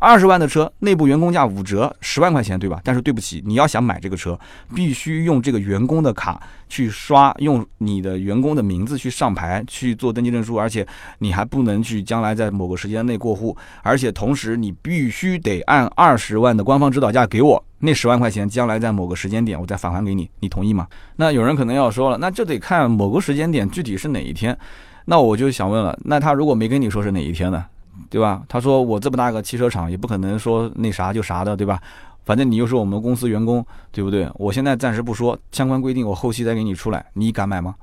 [0.00, 2.80] 二十万的车，内部员工价五折，十万块钱，对吧？
[2.84, 4.38] 但是对不起，你要想买这个车，
[4.72, 10.86] 必须用这个员工的卡去刷，用你的员工的名字去上牌去做登记证书，而且
[11.18, 20.86] 你还不能去将来在某个时间内过户，而且同时你必须得按二十万的官方指导价给我那十万块钱，将来在某个时间点我再返还给你，你同意吗？
[21.16, 24.56] 那有人可能要说了，那就得看某个时间点具体是哪一天，
[25.06, 27.64] 那我就想问了，那他如果没跟你说是哪一天呢？
[28.10, 28.42] 对吧？
[28.48, 31.80] 他说我这么大个汽车厂，也不可能说那啥就啥的，对吧？
[32.24, 34.28] 反正你又是我们公司员工，对不对？
[34.34, 37.74] 我现在暂时不说相关规定，我后期再给你出来，你敢买吗？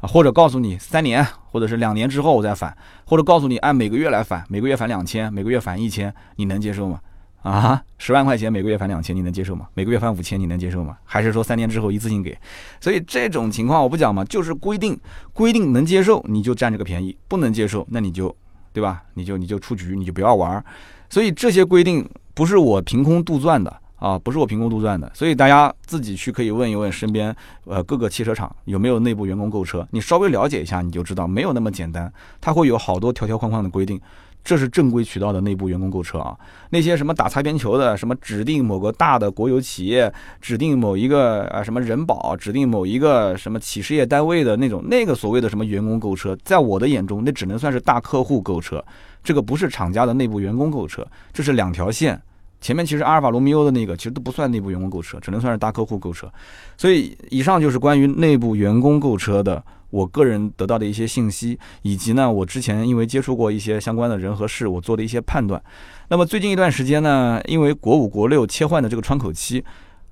[0.00, 7.00] 啊，或者告诉你三年或者是两年之后我再返，或者告诉你按每个月来返，每个月返两千，每个月返一千，你能接受吗？
[7.42, 9.66] 啊，十万块钱每个月返两千，你能接受吗？
[9.74, 10.96] 每个月返五千，你能接受吗？
[11.04, 12.38] 还是说三年之后一次性给？
[12.80, 14.98] 所以这种情况我不讲嘛，就是规定，
[15.34, 18.34] 规定能接受你就占这个便宜，不能接受那你就。
[18.72, 19.02] 对吧？
[19.14, 20.64] 你就你就出局，你就不要玩儿。
[21.10, 25.10] 所以这些规定不是我凭空杜撰的啊，不是我凭空杜撰的。
[25.14, 34.00] 所以大家自己去可以问一问身边呃各个汽车厂有没有内部员工购车，你稍微了解一下，你就知道没有那么简单，它会有好多条条框框的规定。
[34.44, 36.36] 这是正规渠道的内部员工购车啊，
[36.70, 48.84] 那些什么打擦边球的，什么指定某个大的国有企业，指定某一个啊什么人保，指定某一个什么企事业单位的那种，那个所谓的什么员工购车，在我的眼中，那只能算是大客户购车，
[49.22, 52.20] 这个不是厂家的内部员工购车，这是两条线。
[52.60, 56.28] 前面其实阿尔法罗密欧的那个其实都不算内部员工购车，只能算是大客户购车。
[56.76, 59.62] 所以以上就是关于内部员工购车的。
[59.92, 65.62] 我个人得到的一些信息，以及呢，我之前因为接触过一些相关的人和事，我做的一些判断。
[66.08, 69.62] 那么最近一段时间呢，因为国五、国六切换的这个窗口期，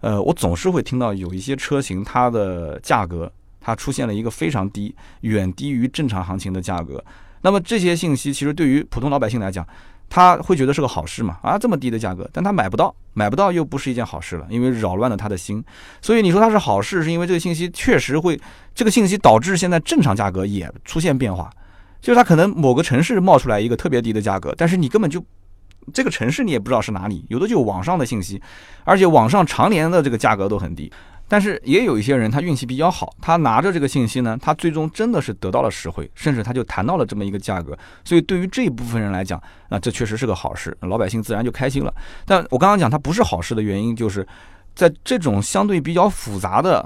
[0.03, 7.03] 呃，我总是会听到有一些车型它的价格它出现了一个非常低，远低于正常行情的价格。
[7.43, 9.67] 那么这些信息其实对于普通老百姓来讲，
[10.11, 11.39] 他会觉得是个好事嘛？
[11.41, 15.65] 啊，这么低的价格，但他买不到，买不到又不是一件好事了，因为扰乱了他的心。
[16.03, 18.39] 所以你说它是好事，是因为这个信息确实会，
[18.75, 21.49] 这个信息导致现在正常价格也出现变化。
[22.01, 25.25] 就是它可能某个城市冒出来一个特别低的价格，但是你根本就
[25.93, 28.43] 这个城市你也不知道是哪里，有的就网上的信息，
[28.85, 30.91] 而且网上常年的这个价格都很低。
[31.31, 37.79] 但是也有一些人，他运气比较好，他拿着这个信息呢，他最终真的是得到了实惠，甚至他就谈到了这么一个价格。
[38.05, 41.95] 所以对于这一部分人来讲，那这确实是个好事，老百姓自然就开心了。
[42.27, 44.27] 但我刚刚讲它不是好事的原因，就是
[44.75, 46.85] 在这种相对比较复杂的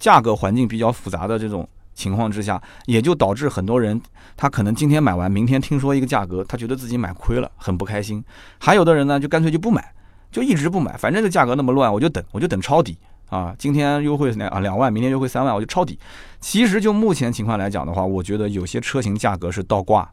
[0.00, 4.00] 价格环境比较复杂的这种情况之下，也就导致很多人
[4.36, 8.24] 他可能今天买完，明天听说一个价格，他觉得自己买亏了，很不开心。
[8.58, 9.94] 还有的人呢，就干脆就不买，
[10.32, 13.54] 就一直不买，反正这价格那么乱，我就等，我就等抄底啊。
[13.58, 15.98] 今天优惠两啊两万，明天优惠三万，我就抄底。
[16.40, 20.08] 其实就目前情况来讲的话，我觉得有些车型价格是倒挂。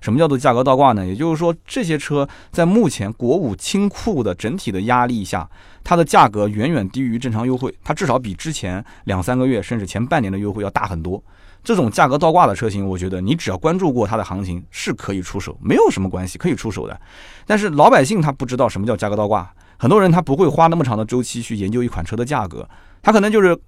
[0.00, 1.04] 什么叫做价格倒挂呢？
[1.04, 5.48] 也就是说，这些车在目前国五清库的整体的压力下，
[5.82, 11.20] 它的价格远远低于正常优惠，它至少比之前两三个月甚至前半年的优惠要大很多。
[11.64, 16.98] 这种价格倒挂的车型，我觉得你只要关注过它的行情，是可以出手，没有什么关系，可以出手的。
[17.44, 22.68] 但是老百姓他不知道什么叫价格倒挂，很多人他不会花那么长的周期去研究一款车的价格，
[23.00, 23.58] 他可能就是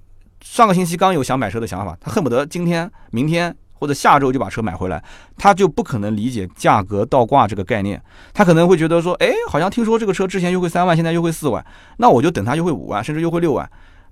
[0.42, 3.56] 上个星期刚有想买车的想法，他恨不得今天、明天。
[3.80, 5.02] 或者下周就把车买回来，
[5.38, 7.98] 他就不可能理解价格倒挂这个概念。
[8.34, 11.64] 他可能会觉得说，哎，好像听说这个车之前优惠三万，现在优惠四万，
[11.96, 13.66] 那我就等它优惠五万，甚至优惠六万，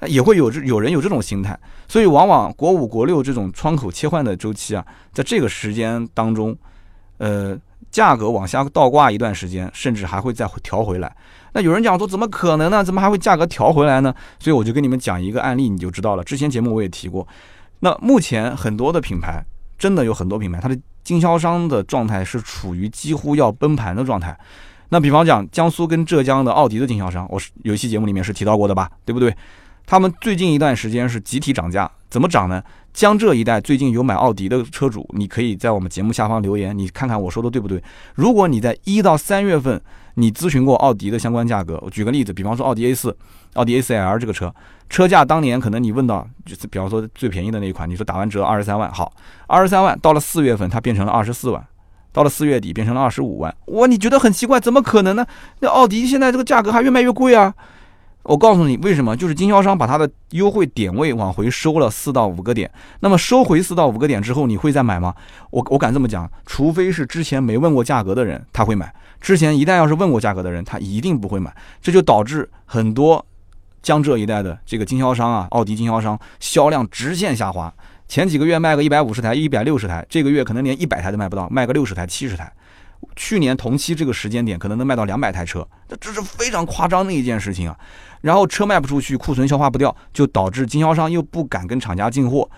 [0.07, 1.55] 也会有这有人有这种心态。
[1.87, 4.83] 所以往往国五、国六这种窗口切换的周期啊，
[5.13, 6.57] 在这个时间当中，
[7.19, 7.55] 呃，
[7.91, 11.15] 价格往下倒挂一段时间，甚至还会再调回来。
[11.53, 12.83] 那有人讲说，怎么可能呢？
[12.83, 14.15] 怎么还会价格调回来呢？
[14.39, 16.25] 所以我就跟你们讲一个案例，你就知道了。
[16.25, 17.27] 之前节目我也提过，
[17.81, 19.45] 那目前很多的品牌。
[19.79, 24.37] 真的有很多品牌，它的经销商的状态是处于几乎要崩盘的状态。
[24.89, 29.33] 那比方讲，江苏跟浙江的奥迪的经销商，我是有一期节目里面是提到过的吧，对不对？
[29.89, 32.63] 他们最近一段时间是集体涨价，怎么涨呢？
[32.93, 37.83] 江浙一带最近有买奥迪的车主，你可以在我们节目下方留言，你看看我说的对不对？
[38.15, 39.81] 如果你在一到三月份
[40.17, 43.17] 你咨询过奥迪的相关价格，我举个例子，比方说奥迪 A 四、
[43.55, 44.55] 奥迪 A 四 L 这个车。
[44.91, 49.11] 车价当年可能你问到，就是比方说最便宜的那一款，你说打完折二十三万，好，
[49.47, 51.67] 二十三万到了四月份它变成了二十四万，
[52.13, 55.25] 到了四月底变成了二十五万，哇，你觉得很奇怪，怎么可能呢？
[55.61, 57.55] 那奥迪现在这个价格还越卖越贵啊！
[58.29, 65.15] 我告诉你为什么，就是经销商把它的优惠点位往回收了四到五个点，那么收回四到五个点之后，你会再买吗？
[65.51, 73.25] 我我敢这么讲，除非是之前没问过价格的人他会买，之前一旦要是问过价格的人，他一定不会买，这就导致很多。
[73.81, 77.73] 江浙一带的这个经销商啊，奥迪经销商销量直线下滑。
[78.09, 82.53] 前几个月卖个一百五十台、一百六十台，这个月可能连一百台都卖不到，卖个六十台、七十台。
[83.15, 87.79] 去年同期这个时间点，可能能卖到两百台车，这这是非常夸张的一件事情啊。
[88.21, 92.49] 然后车卖不出去，库存消化不掉，就导致经销商又不敢跟厂家进货。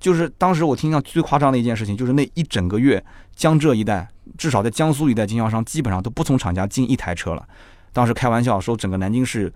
[0.00, 7.48] 就是当时我听到最夸张的一件事情，就是那一整个月，江浙一带，至少在江苏一带，经销商基本上都不从厂家进一台车了。
[7.92, 9.52] 当时开玩笑说，整个南京市。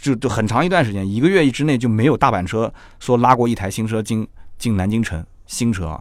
[0.00, 4.24] 就就很长一段时间，一个月之内就没有大板车说拉过一台新车进
[4.56, 6.00] 进南京城新车啊！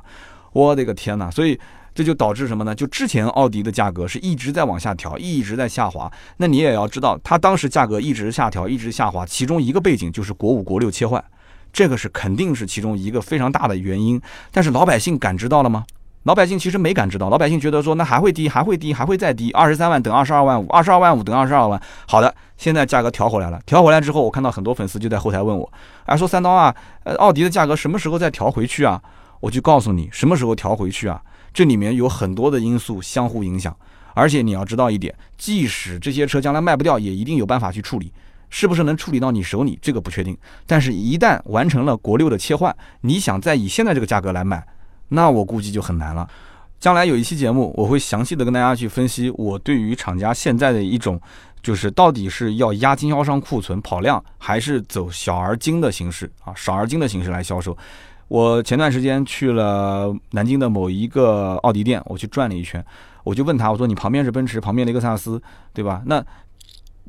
[0.53, 1.31] 我的个天哪！
[1.31, 1.59] 所以
[1.97, 2.75] 这就导致什么呢？
[2.75, 6.11] 就之前奥迪的价格是一直在往下调，一直在下滑。
[6.37, 11.23] 那你也要知道，它当时价格一直下调，一直下滑，其中一个背景就是国五国六切换，
[11.73, 14.21] 这个是肯定是其中一个非常大的原因。
[14.51, 15.85] 但是老百姓感知到了吗？
[16.21, 21.81] 老百姓其实没感知到，老百姓觉得说那还会低，还会低，还会再低，二十三万等二十二万五，二十二万五等二十二万。
[22.05, 25.67] 好的，现在价格调回来了，调回来之后，我看到很多粉丝就在后台问我，
[26.05, 29.01] 啊，说三刀啊，呃，奥迪的价格什么时候再调回去啊？
[29.39, 31.19] 我就告诉你，什么时候调回去啊？
[31.57, 33.75] 这里面有很多的因素相互影响，
[34.13, 38.13] 而且你要知道一点，即使这些车将来卖不掉，也一定有办法去处理，
[38.47, 40.37] 是不是能处理到你手里，这个不确定。
[40.67, 44.63] 但是，一旦完成了国六的切换，你想再以现在这个价格来买？
[45.07, 46.29] 那我估计就很难了。
[46.79, 51.19] 将来有一期节目，我会详细的跟大家去分析我对于厂家现在的一种，
[51.63, 57.75] 就是到底是要压经销商库存跑量，还是走小而精的形式啊，少而精的形式来销售。
[58.27, 62.83] 我前段时间去了南京的某一个奥迪店，我去转了一圈，
[63.23, 65.41] 我就问他，我说你旁边是奔驰，旁边雷克萨斯，
[65.73, 66.01] 对吧？
[66.05, 66.23] 那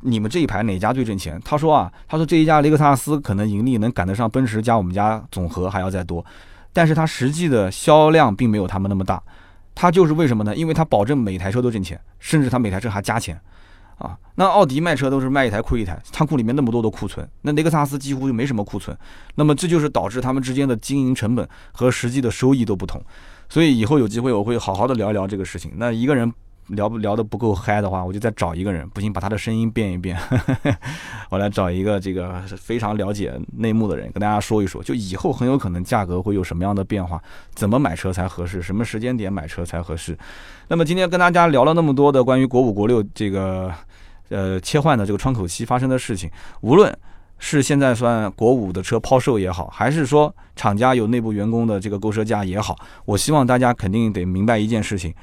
[0.01, 1.37] 你们这一排哪家最挣钱？
[1.43, 6.25] 他说啊，他说这一家雷克萨斯可能盈利能赶得上奔驰加我们家总和还要再多。
[6.71, 9.21] 但是它实际的销量并没有他们那么大，
[9.75, 10.55] 他就是为什么呢？
[10.55, 13.37] 因为他保证每台车都挣钱，甚至他每台车还加钱，
[13.99, 18.97] 啊，那奥迪卖车都是卖一台亏一台，仓库里面那么多的库存，那雷克萨斯几乎就没什么库存，
[19.35, 22.99] 那么这就是导致他们之间的经营成本和实际的收益都不同，
[23.47, 25.71] 所以以后有机会我会好好的聊一聊这个事情。
[25.75, 26.33] 那一个人。
[26.73, 30.15] 聊不聊得不够嗨的话，我就再找一个人，不行把他的声音变一变，
[31.31, 37.19] 我来找一个这个非常了解内幕的人跟大家说一说，就以后很有可能价格会有什么样的变化，
[37.55, 40.15] 怎么买车才合适，什么时间点买车才合适。
[40.67, 43.73] 那么今天跟大家聊了那么多的关于国五国六这个
[44.29, 46.29] 呃切换的这个窗口期发生的事情，
[46.61, 46.95] 无论
[47.37, 55.13] 是现在算国五的车抛售也好，还是说厂家有内部员工的这个购车价也好，我希望大家肯定得明白一件事情。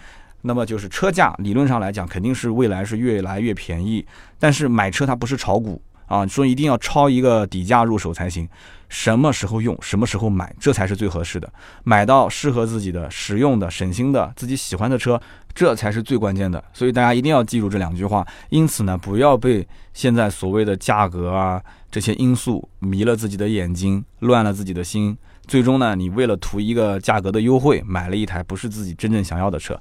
[0.43, 4.07] 那么就是车价，理论上来讲肯定是未来是越来越便宜，
[4.39, 8.49] 但是买车它不是炒股，啊，说一定要超一个底价入手才行。
[8.89, 11.53] 什么时候用，什么时候买，这才是最合适的。
[11.83, 15.21] 买到适合自己的、实用的、省心的、自己喜欢的车，
[15.53, 16.63] 这才是最关键的。
[16.73, 18.25] 所以大家一定要记住这两句话。
[18.51, 25.19] 因此呢，不要被现在所谓的价格啊这些因素迷了自己的眼睛，乱了自己的心。
[25.49, 29.77] 最终呢，你为了图一个价格的优惠，买了一台不是自己真正想要的车。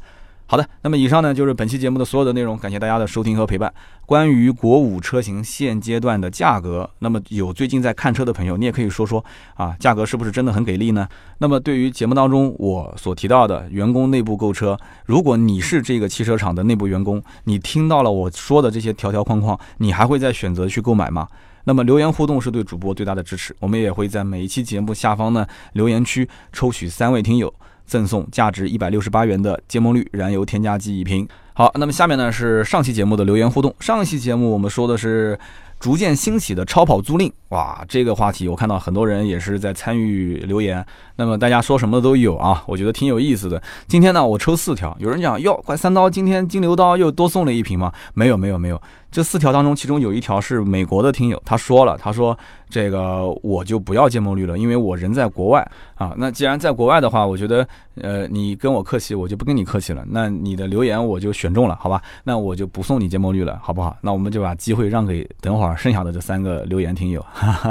[0.47, 3.73] 好的，那么以上呢就是本期节目的所有的内容，感谢大家的收听和陪伴。
[4.05, 9.25] 关于国五车型现阶段的价格，那么有最近在看车的朋友，你也可以说说
[9.55, 11.07] 啊，价格是不是真的很给力呢？
[11.39, 21.27] 那么对于节目当中我所提到的员工内部购车，如果你是这个汽车厂的内部员工，你听到了我说的这些条条框框，你还会再选择去购买吗？
[21.63, 27.51] 那么留言互动是对主播最大的支持，我们也会在每一期节目下方呢留言区抽取三位听友。
[27.85, 31.27] 赠送价值一百六十八元的节末绿燃油添加剂一瓶。
[31.53, 33.73] 好，那么下面呢是上期节目的留言互动。
[33.79, 35.39] 上期节目我们说的是
[35.79, 40.85] 逐渐兴起的超跑租赁，哇，这个话题我看到很多人也是在参与留言。
[41.15, 43.61] 那么大家说什么的都有啊，我觉得挺有意思的。
[43.87, 47.93] 今天呢，我抽四条，有人讲哟，快三刀，今天金牛刀又多送了一瓶吗？
[48.13, 48.81] 没有，没有，没有。
[49.15, 52.37] 这四条当中，其中有一条是美国的听友，他说了，他说
[52.69, 56.13] 这个我就不要芥末绿了，因为我人在国外啊。
[56.17, 57.65] 那既然在国外的话，我觉得
[58.01, 60.03] 呃你跟我客气，我就不跟你客气了。
[60.09, 62.01] 那你的留言我就选中了，好吧？
[62.25, 63.95] 那我就不送你芥末绿了，好不好？
[64.01, 67.25] 那我们就把机会让给等会儿剩下的这三个留言听友。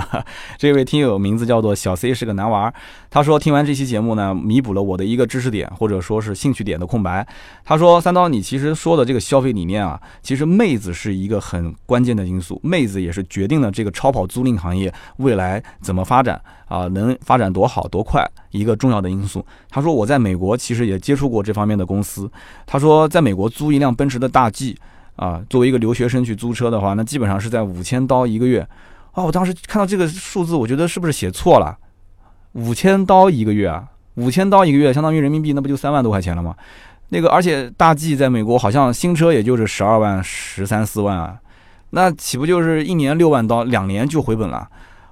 [0.56, 2.72] 这位听友名字叫做小 C，是个男娃，
[3.10, 7.26] 他说听完这期节目呢，弥补了我的一个知识点或者说是兴趣点的空白。
[7.66, 11.33] 他说三刀，你其实说的这个消费理念啊，其实妹子是一个。
[11.34, 19.44] 个很关键的因素，妹子也是决定了这个超跑租赁行业未来怎么发展啊，能发展多好多快一个重要的因素。
[19.68, 22.30] 他说我在美国其实也接触过这方面的公司。
[22.64, 24.78] 他说在美国租一辆奔驰的大 G
[25.16, 28.66] 啊，作为一个留学生去租车的话，那基本上是在五千刀一个月
[29.12, 29.24] 啊。
[29.24, 31.76] 我当时看到这个数字，我觉得是不是写错了？
[32.52, 36.54] 五千刀一个月啊，五千刀一个月相当于人民币，那不就三万多块钱了吗？
[37.14, 41.38] 那个，而且大 G 在美国好像新车也就是十二万、十三四万啊，
[41.90, 44.68] 那岂不就是一年六万刀，两年就回本了？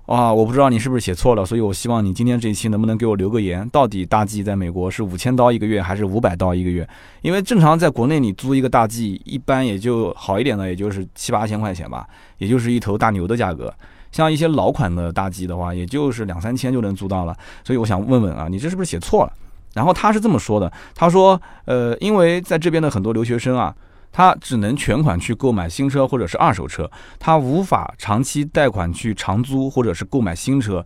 [0.06, 6.86] 哇，我不知道你是不是写错了，所以我希望你今天这一期能不能给我留个言，到底大 G 在美国是五千刀一个月还是五百刀一个月？
[7.20, 12.04] 因为正常在国内你租一个大 G，一般也就好一点的，也就是七八千块钱吧，
[12.38, 13.72] 也就是一头大牛的价格。
[14.10, 17.36] 像一些老款的大 G 的话，也就是两三千就能租到了。
[17.62, 19.32] 所以我想问问啊，你这是不是写错了？
[19.74, 23.74] 然后他是这么说的，他说，呃，因为在这边的很多留学生啊，
[24.10, 30.84] 他只能全款去购买新车或者是二手车，他无法长期贷款去长租或者是购买新车。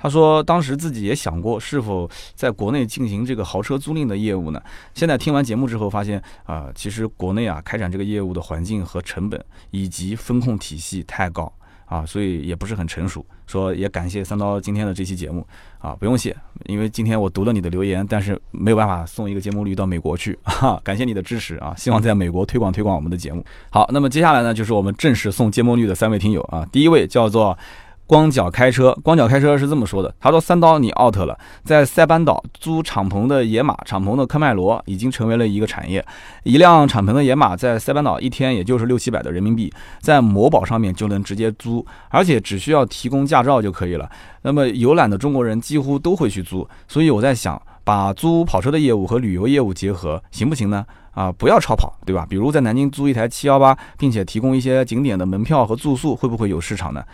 [0.00, 4.62] 他说，当时自己也想过是否在国内进行这个豪车租赁的业务呢？
[4.94, 11.52] 现在听完节目之后发现，啊，其实国内啊开展这个业务的环境和成本以及风控体系太高。
[11.88, 13.24] 啊，所以也不是很成熟。
[13.46, 15.46] 说也感谢三刀今天的这期节目
[15.78, 16.36] 啊，不用谢，
[16.66, 20.38] 因为今天我读了你的留言，但是没有办法送一个节目绿到美国去。
[20.44, 23.44] 哈，感谢你的支持啊，希望在美国推广推广我们的节目。
[23.70, 27.58] 好，那么接下来呢，就是我们正式送节目绿的三位听友啊，第一位叫做。
[28.08, 36.02] 光脚开车，光脚开车是这么说的：“他说三刀你 out 了，在塞班岛租敞篷的野马、敞篷的科迈罗已经成为了一个产业。
[36.42, 44.10] 一辆敞篷的野马在塞班岛一天也就是六七百的人民币，在某宝上面就能直接租，而且只需要提供驾照就可以了。
[44.40, 50.82] 那么游览的中国人几乎都会去租，所以我在想，把租跑车的业务和旅游业务结合，行不行呢？
[51.12, 52.24] 啊，不要超跑，对吧？
[52.26, 57.04] 比如在南京租一台七幺八，并且提供一些景点的门票和住宿，会不会有市场呢？”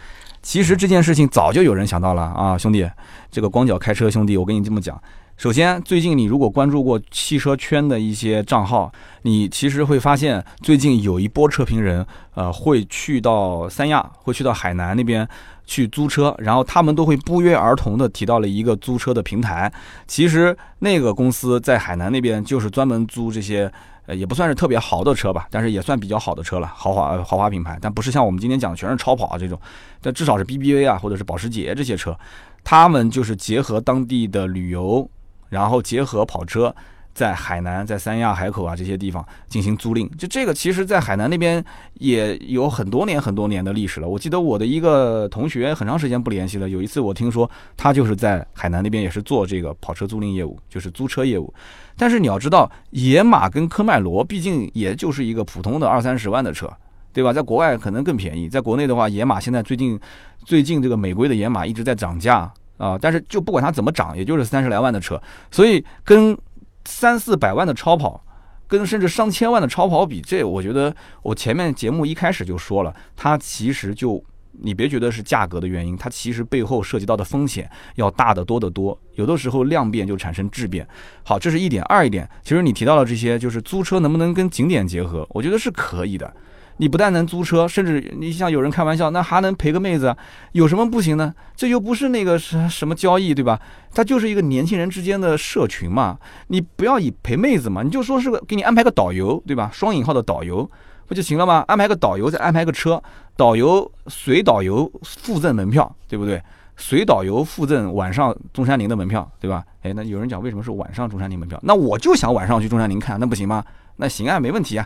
[0.44, 2.86] 其实这件事情早就有人想到了啊，兄弟，
[3.30, 5.00] 这个光脚开车兄弟，我跟你这么讲。
[5.38, 8.92] 首先，最近你如果关注过汽车圈的一些账号，
[9.22, 15.26] 你其实会发现，最近有一波车评人，呃，会去到三亚，会去到海南那边
[15.64, 19.72] 去租车，然后他们都会不约而同的提到了一个租车的平台。
[20.06, 23.72] 其实那个公司在海南那边就是专门租这些。
[24.06, 29.58] 呃，也不算是特别豪的车吧，但是也算比较好的车了，豪华豪华品牌，但不是像我们今天讲的全是超跑啊这种，
[30.00, 32.18] 但至少是 BBA 啊或者是保时捷这些车，
[32.62, 35.08] 他们就是结合当地的旅游，
[35.48, 36.74] 然后结合跑车。
[37.14, 44.08] 在海南、在三亚、海口啊这些地方进行租赁，就这个其实，在海南那边也有很多年、很多年的历史了。
[44.08, 51.54] 我记得我的一个同学很长时间不联系了，有一次我听说他就是在海南那边也是做这个跑车租赁业务，就是租车业务。
[51.96, 56.68] 但是你要知道，野马跟科迈罗毕竟也就是一个普通的二三十万的车，
[57.12, 57.32] 对吧？
[57.32, 59.98] 在国外可能更便宜，在国内的话，野马现在最近
[60.44, 66.36] 最近这个美规的野马一直在涨价啊，但是就不管它怎么涨，也就是三十来万的车，所以跟
[66.84, 68.24] 三四百万的超跑，
[68.66, 74.22] 跟甚至上千万的超跑比，这我觉得我前面节目一开始就说了，它其实就
[74.60, 78.98] 你别觉得是价格的原因，它其实背后涉及到的风险要大得多得多。
[79.14, 80.86] 有的时候量变就产生质变。
[81.24, 81.82] 好，这是一点。
[81.84, 85.26] 二一点，其实你提到了这些，就是租车能不能跟景点结合？
[85.30, 86.32] 我觉得是可以的。
[86.78, 90.14] 你不但能租车，甚至你像有人开玩笑，那还能陪个妹子，
[90.52, 91.32] 有什么不行呢？
[91.54, 93.60] 这又不是那个什什么交易，对吧？
[93.94, 96.18] 它就是一个年轻人之间的社群嘛。
[96.48, 99.70] 你不要以陪妹子嘛，你就说是个给你安排个导游，对吧？
[99.72, 100.68] 双引号的导游
[101.06, 101.64] 不就行了吗？
[101.68, 103.00] 安排个导游，再安排个车，
[103.36, 106.42] 导游随导游附赠门票，对不对？
[106.76, 109.62] 随导游附赠晚上中山陵的门票，对吧？
[109.82, 111.56] 哎，那有人讲为什么是晚上中山陵门票？
[111.62, 113.62] 那我就想晚上去中山陵看，那不行吗？
[113.96, 114.84] 那行啊，没问题啊。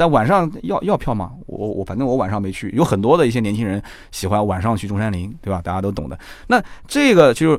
[0.00, 1.32] 但晚上要要票吗？
[1.44, 5.60] 我我反正我晚上没去，有很多的一些年轻人喜欢晚上去中山陵，对吧？
[5.62, 6.18] 大家都懂的。
[6.46, 7.54] 那这个就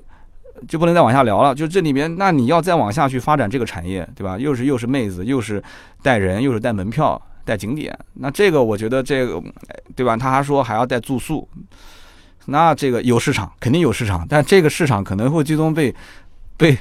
[0.68, 1.54] 就不能再往下聊了。
[1.54, 4.40] 就这里面，那你要再往下去发展这个产业，对吧？
[4.40, 5.64] 又是又是妹子，又是
[6.02, 7.96] 带人，又是带门票、带景点。
[8.16, 9.40] 那这个我觉得这个，
[9.96, 10.18] 对吧？
[10.18, 11.48] 他还说还要带住宿，
[12.48, 15.94] 那这个有市场，肯定有市场，但这个市场可能会最终被
[16.58, 16.76] 被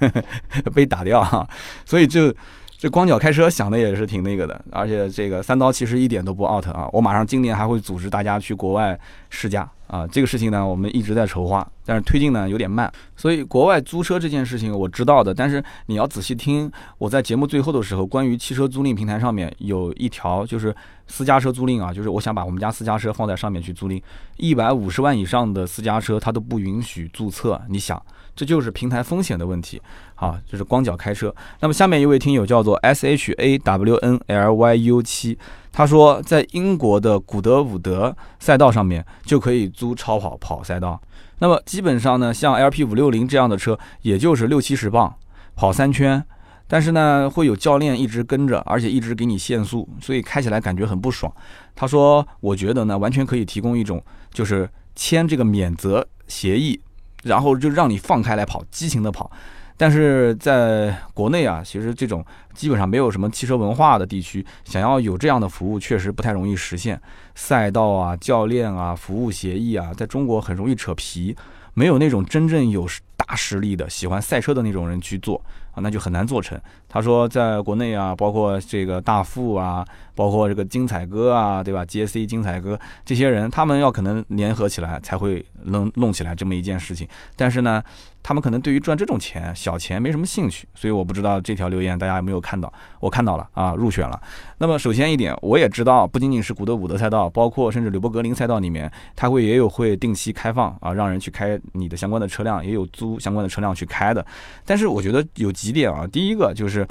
[0.74, 1.46] 被打掉哈。
[1.84, 2.34] 所以就。
[2.78, 6.86] 这光脚开车想的也是挺那个的，而且这个三刀其实一点都不 out 啊！
[6.92, 8.98] 我马上今年还会组织大家去国外
[9.30, 10.06] 试驾啊！
[10.06, 12.92] 这个事情呢，我们一直在筹划，但是推进呢有点慢。
[13.16, 20.74] 所以国外租车这件事情我知道的，但是你要仔细听，我在节目最后的时候，关于汽车租赁平台上面有一条就是
[21.06, 24.02] 私家车租赁啊，就是我想把我们家私家车放在上面去租赁，
[24.36, 27.58] 一百五十万以上的私家车它都不允许注册。
[27.70, 28.00] 你想？
[28.36, 29.80] 这就是平台风险的问题，
[30.14, 31.34] 好，就是光脚开车。
[31.60, 35.38] 那么下面一位听友叫做 S H A W N L Y U 七，
[35.72, 41.00] 他说在英国的古德伍德赛道上面就可以租超跑跑赛道。
[41.38, 45.14] 那么基本上呢，像 L P 五六零这样的车，也就是六七十磅
[45.54, 46.22] 跑三圈，
[46.68, 51.32] 但是呢会有教练一直跟着，而且一直给你限速，所以开起来感觉很不爽。
[51.74, 56.80] 他说，我觉得呢完全可以提供一种就是签这个免责协议。
[57.26, 59.30] 然后就让你放开来跑，激情的跑，
[59.76, 62.24] 但是在国内啊，其实这种
[62.54, 67.00] 基本上没有什么汽车文化的地区，想要有这样的服务，确实不太容易实现。
[67.34, 71.36] 赛道啊、教练啊、服务协议啊，在中国很容易扯皮，
[71.74, 75.42] 没有那种真正有大实力的、喜欢赛车的那种人去做。
[75.72, 76.58] 啊，那就很难做成。
[76.96, 87.06] 他说，在国内啊，包括这个大富啊，包括这个精彩哥啊，对吧？J C 精彩哥这些人，他们要可能联合起来才会弄弄起来这么一件事情。
[87.36, 87.82] 但是呢。
[88.22, 92.72] 他们可能对于赚这种钱小钱没什么兴趣，所以我不知道这条留言大家有没有看到？
[92.98, 94.20] 我看到了啊，入选了。
[94.58, 104.26] 那么首先一点，我也知道，不仅仅是古德伍德赛道，包括甚至吕伯格林赛道里面，他会也有会定期开放啊，让人去开你的相关的车辆，也有租相关的车辆去开的。
[104.64, 106.84] 但是我觉得有几点啊，第一个就是，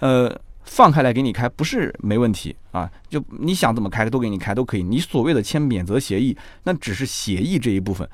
[0.00, 0.34] 呃，
[0.64, 4.82] 放开来给你开不是没问题啊，就你想怎么开都给你开都可以。
[4.82, 8.08] 你所谓的签免责协议，那只是协议这一部分，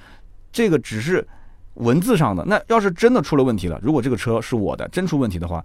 [0.53, 1.27] 这个只是。
[1.75, 5.65] 文字上的那要是真的出了问题了，如果这个车是我的，真出问题的话，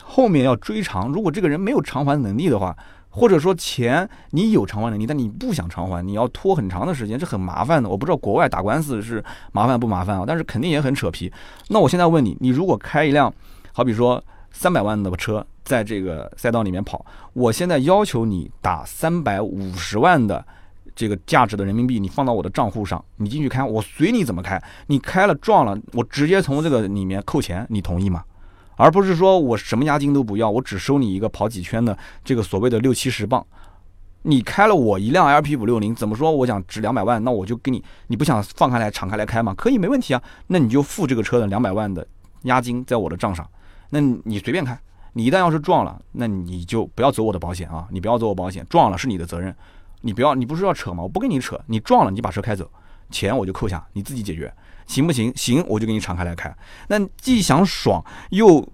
[0.00, 1.08] 后面要追偿。
[1.08, 2.74] 如果这个人没有偿还能力的话，
[3.10, 7.88] 或者说钱你有偿还能力，但你不想偿还，你要拖很长的时间，这很麻烦的。
[7.88, 11.30] 我不知道国外打官司是麻烦不麻烦啊，但是肯定也很扯皮。
[11.68, 13.30] 那我现在问你，你如果开一辆，
[13.72, 14.22] 好比说
[14.52, 20.44] 三百万的车，在这个赛道里面跑，我现在要求你打三百五十万的。
[20.94, 24.62] 这个价值的人民币，你放到我的账户上，你进去开，我随你怎么开。
[24.88, 28.22] 你开了撞了，我直接从这个里面扣钱，你同意吗？
[28.76, 33.42] 而不是说我什么押金都不要，我只收你一个跑几圈的这个所谓的六七十磅。
[34.24, 36.30] 你开了我一辆 LP 五六零，怎么说？
[36.30, 39.54] 我想值两百万，那我就给你，你不想放开来敞开来开吗？
[39.56, 40.22] 可以，没问题啊。
[40.48, 42.06] 那你就付这个车的两百万的
[42.42, 43.48] 押金在我的账上，
[43.92, 44.78] 那你随便开。
[45.12, 49.54] 你一旦要是撞了，那你就不要走我的保险啊，你不要走我保险，撞了是你的责任。
[50.00, 51.02] 你不要，你不是要扯吗？
[51.02, 52.68] 我不跟你扯，你撞了，你把车开走，
[53.10, 54.50] 钱我就扣下，你自己解决，
[54.86, 55.30] 行不行？
[55.36, 56.50] 行，我就给你敞开来开。
[56.88, 58.66] 那既想爽，又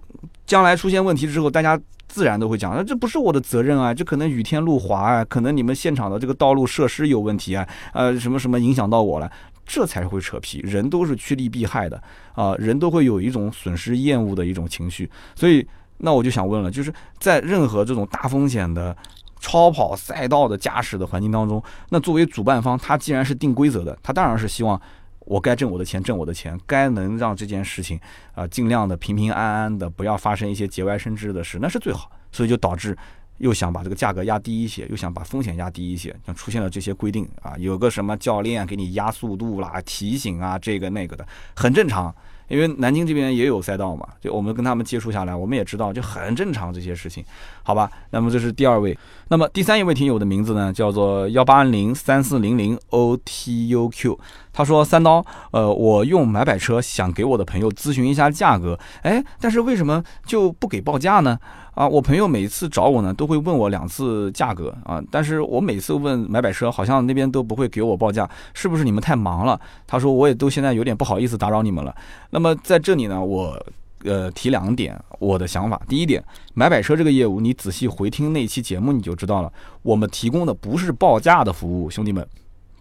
[0.45, 9.29] 将来出现问题之后，大家自然都会讲，那这不是我的责任啊，这可能雨天路滑啊，可能你们现场的这个道路设施有问题啊，呃，什么什么影响到我了，
[9.69, 10.59] 这才会扯皮。
[10.61, 12.01] 人都是趋利避害的
[12.33, 15.65] 啊，人都会有一种损失厌恶的一种情绪，所以
[15.99, 18.97] 那我就想问了，就是在任何这种大风险的。
[19.41, 24.79] 超跑赛道的驾驶的环境当中，那作为主办方，他既然是定规则的，他当然是希望
[25.21, 27.97] 我该挣我的钱，挣我的钱，该能让这件事情
[28.35, 32.11] 啊尽量的平平安安的，不要发生一些节外生枝的事，那是最好。
[32.33, 32.95] 所以就导致
[33.39, 42.13] 又想把这个价格压低一些，又想把风险压低一些，像出现了这些规定啊，有个什么教练给你压速度啦、提醒啊，这个那个的，很正常。
[42.47, 47.23] 因为南京这边也有赛道嘛，就我们跟他们接触下来，我们也知道就很正常这些事情，
[47.61, 47.91] 好吧？
[48.09, 54.19] 那么这是第二位，那么第三一位听友的名字呢叫做幺八零三四零零 O T U Q，
[54.51, 61.37] 他说三刀，呃，我用买百车想给我的朋友咨询一下价格，哎，但是为什么就不给报价呢？
[61.79, 69.57] 啊，我朋友每次找我呢，都会问我两次价格啊，但是我每次问买百车，好像那边都不会给我报价，是不是你们太忙了？
[69.87, 71.95] 他说我也都现在有点不好意思打扰你们了。
[72.31, 73.57] 那么在这里呢，我
[74.03, 75.81] 呃提两点我的想法。
[75.87, 76.21] 第一点，
[76.53, 79.49] 买百车这个业务，你仔细回听那期节目你就知道了，
[79.81, 82.27] 我们提供的不是报价的服务，兄弟们。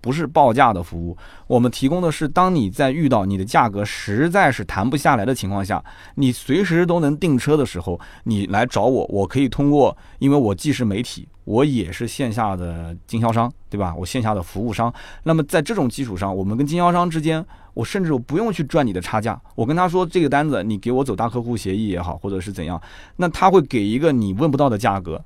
[0.00, 5.82] 不是报价的服务，我们提供的是，当你在遇到你的价格实在是谈不下来的情况下，
[6.14, 13.94] 你随时都能订车的时候，你来找我，我可以通过，因为我既是媒体，我也是线下的经销商，对吧？
[13.96, 14.92] 我线下的服务商。
[15.22, 17.44] 那么在这种基础上，我们跟经销商之间，
[17.74, 22.80] 我甚至我不用去赚你的差价，我跟他说这个单子，你给我走大客户协议也好，或者是怎样，
[23.16, 25.22] 那他会给一个你问不到的价格，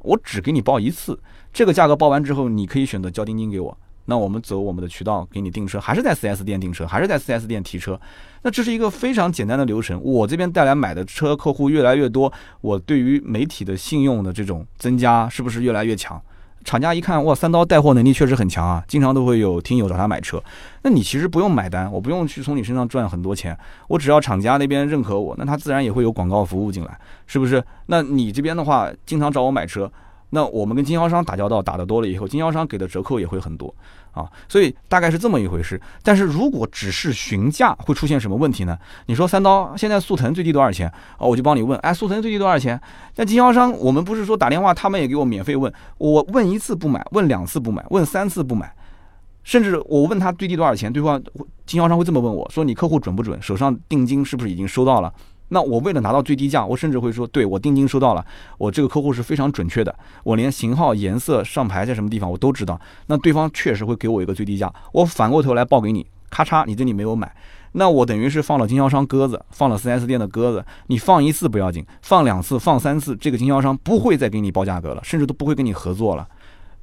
[0.00, 1.18] 我只给你报一次，
[1.52, 3.76] 这个价格报完之后，你可以选择交定金给我。
[4.06, 8.00] 那我们走我们的渠道给你订车，还是在 4S 店订车，还是在 4S 店提车？
[8.42, 10.00] 那这是一个非常简单的流程。
[10.02, 16.20] 我这边带来买的车客户越来越多，我对于媒体的信用的这种增加是不是越来越强？
[16.64, 20.42] 厂家一看，哇，三刀带货能力确实很强啊，经常都会有听友找他买车。
[20.82, 27.62] 那你其实不用买单，我不用去从你身上赚很多钱，我只要厂家那边认可我，那他自然也会有广告服务进来，是不是？
[27.86, 29.90] 那你这边的话，经常找我买车。
[30.30, 33.72] 那我们跟经销商打交道打得多了以后，经销商给的折扣也会很多
[34.12, 35.80] 啊，所以大概是这么一回事。
[36.02, 38.76] 但是如果只是询价，会出现什么问题呢？
[39.06, 40.92] 你说三刀现在速腾最低多少钱？
[41.18, 42.80] 哦，我就帮你问，哎，速腾最低多少钱？
[43.14, 48.74] 那经销商我们不是说打电话，他们也给我免费问，我问一次不买，问两次不买，问三次不买，
[49.44, 51.22] 甚至我问他最低多少钱，对方
[51.64, 53.40] 经销商会这么问我说，你客户准不准？
[53.40, 55.12] 手上定金是不是已经收到了？
[55.48, 58.26] 那我为了拿到最低价，我甚至会说，对我定金收到了，
[58.58, 59.94] 我这个客户是非常准确的，
[60.24, 62.80] 我连型号、颜色、上牌在什么地方我都知道。
[63.06, 67.34] 那对方确实会给我一个最低价，我反过头来报给你，咔嚓，你这里没有买，
[67.72, 70.64] 那我等于是放了经销商鸽子，放了 4S 店的鸽子。
[70.88, 76.26] 你放一次不要紧，放两次、放三次，这个经销商不会再给你报价格了，甚至都不会跟你合作了。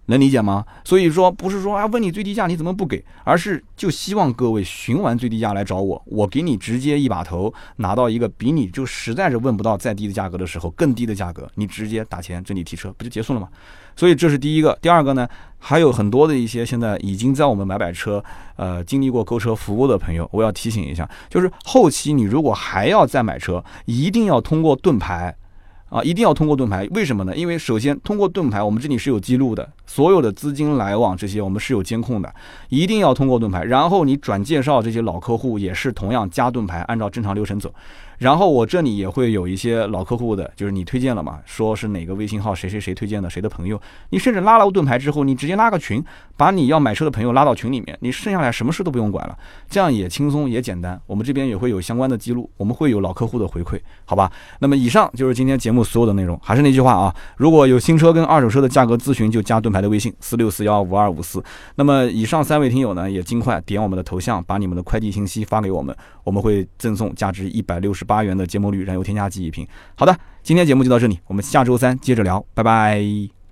[0.07, 0.65] 能理解吗？
[0.83, 13.47] 所以说不是说啊问你最低价你怎么不给，而是就希望各位询完最低价来找我，我给你直接一把头拿到一个比你就实在是问不到再低的价格的时候更低的价格，你直接打钱这里提车不就结束了吗？
[13.95, 15.27] 所以这是第一个，第二个呢
[15.57, 18.23] 还有很多的一些现在已经在我们买买车
[18.55, 25.35] 呃经历过购车服务的朋友，我要提醒一下，就是后期你如果还要再买车，一定要通过盾牌。
[25.93, 27.37] 啊，一定要通过盾牌，为什么呢？
[27.37, 32.33] 因为首先通过盾牌，我们这里是有记录的，所有的资金来往这些我们是有监控的，
[32.69, 33.63] 一定要通过盾牌。
[33.63, 37.71] 然后你转介绍这些老客户也是同样加盾牌，按照正常流程走。
[38.17, 46.03] 然后我这里也会有一些老客户的，就是你推荐了嘛，说是哪个微信号谁谁谁推荐的，谁的朋友，你甚至拉了盾牌之后，你直接拉个群，
[46.37, 49.37] 把你要买车的朋友拉到群里面，你剩下来什么事都不用管了，
[49.69, 50.99] 这样也轻松也简单。
[51.05, 54.31] 我们这边也会有相关的记录，我们会有老客户的回馈，好吧？
[54.59, 61.43] 那么以上就是今天节目所有的内容，还是那句话啊，如果有新车跟二手车的价格咨询，就加盾牌的微信四六四幺五二五四。
[61.75, 68.12] 那么以上三位听友呢，也尽快点我们的头像，把你们的快递信息发给我们，我们会赠送价值一百六十八。
[68.13, 69.67] 八元的节末绿燃油添加剂一瓶。
[69.95, 73.42] 好的，今天节目就到这里，我们下周三接着聊，拜拜。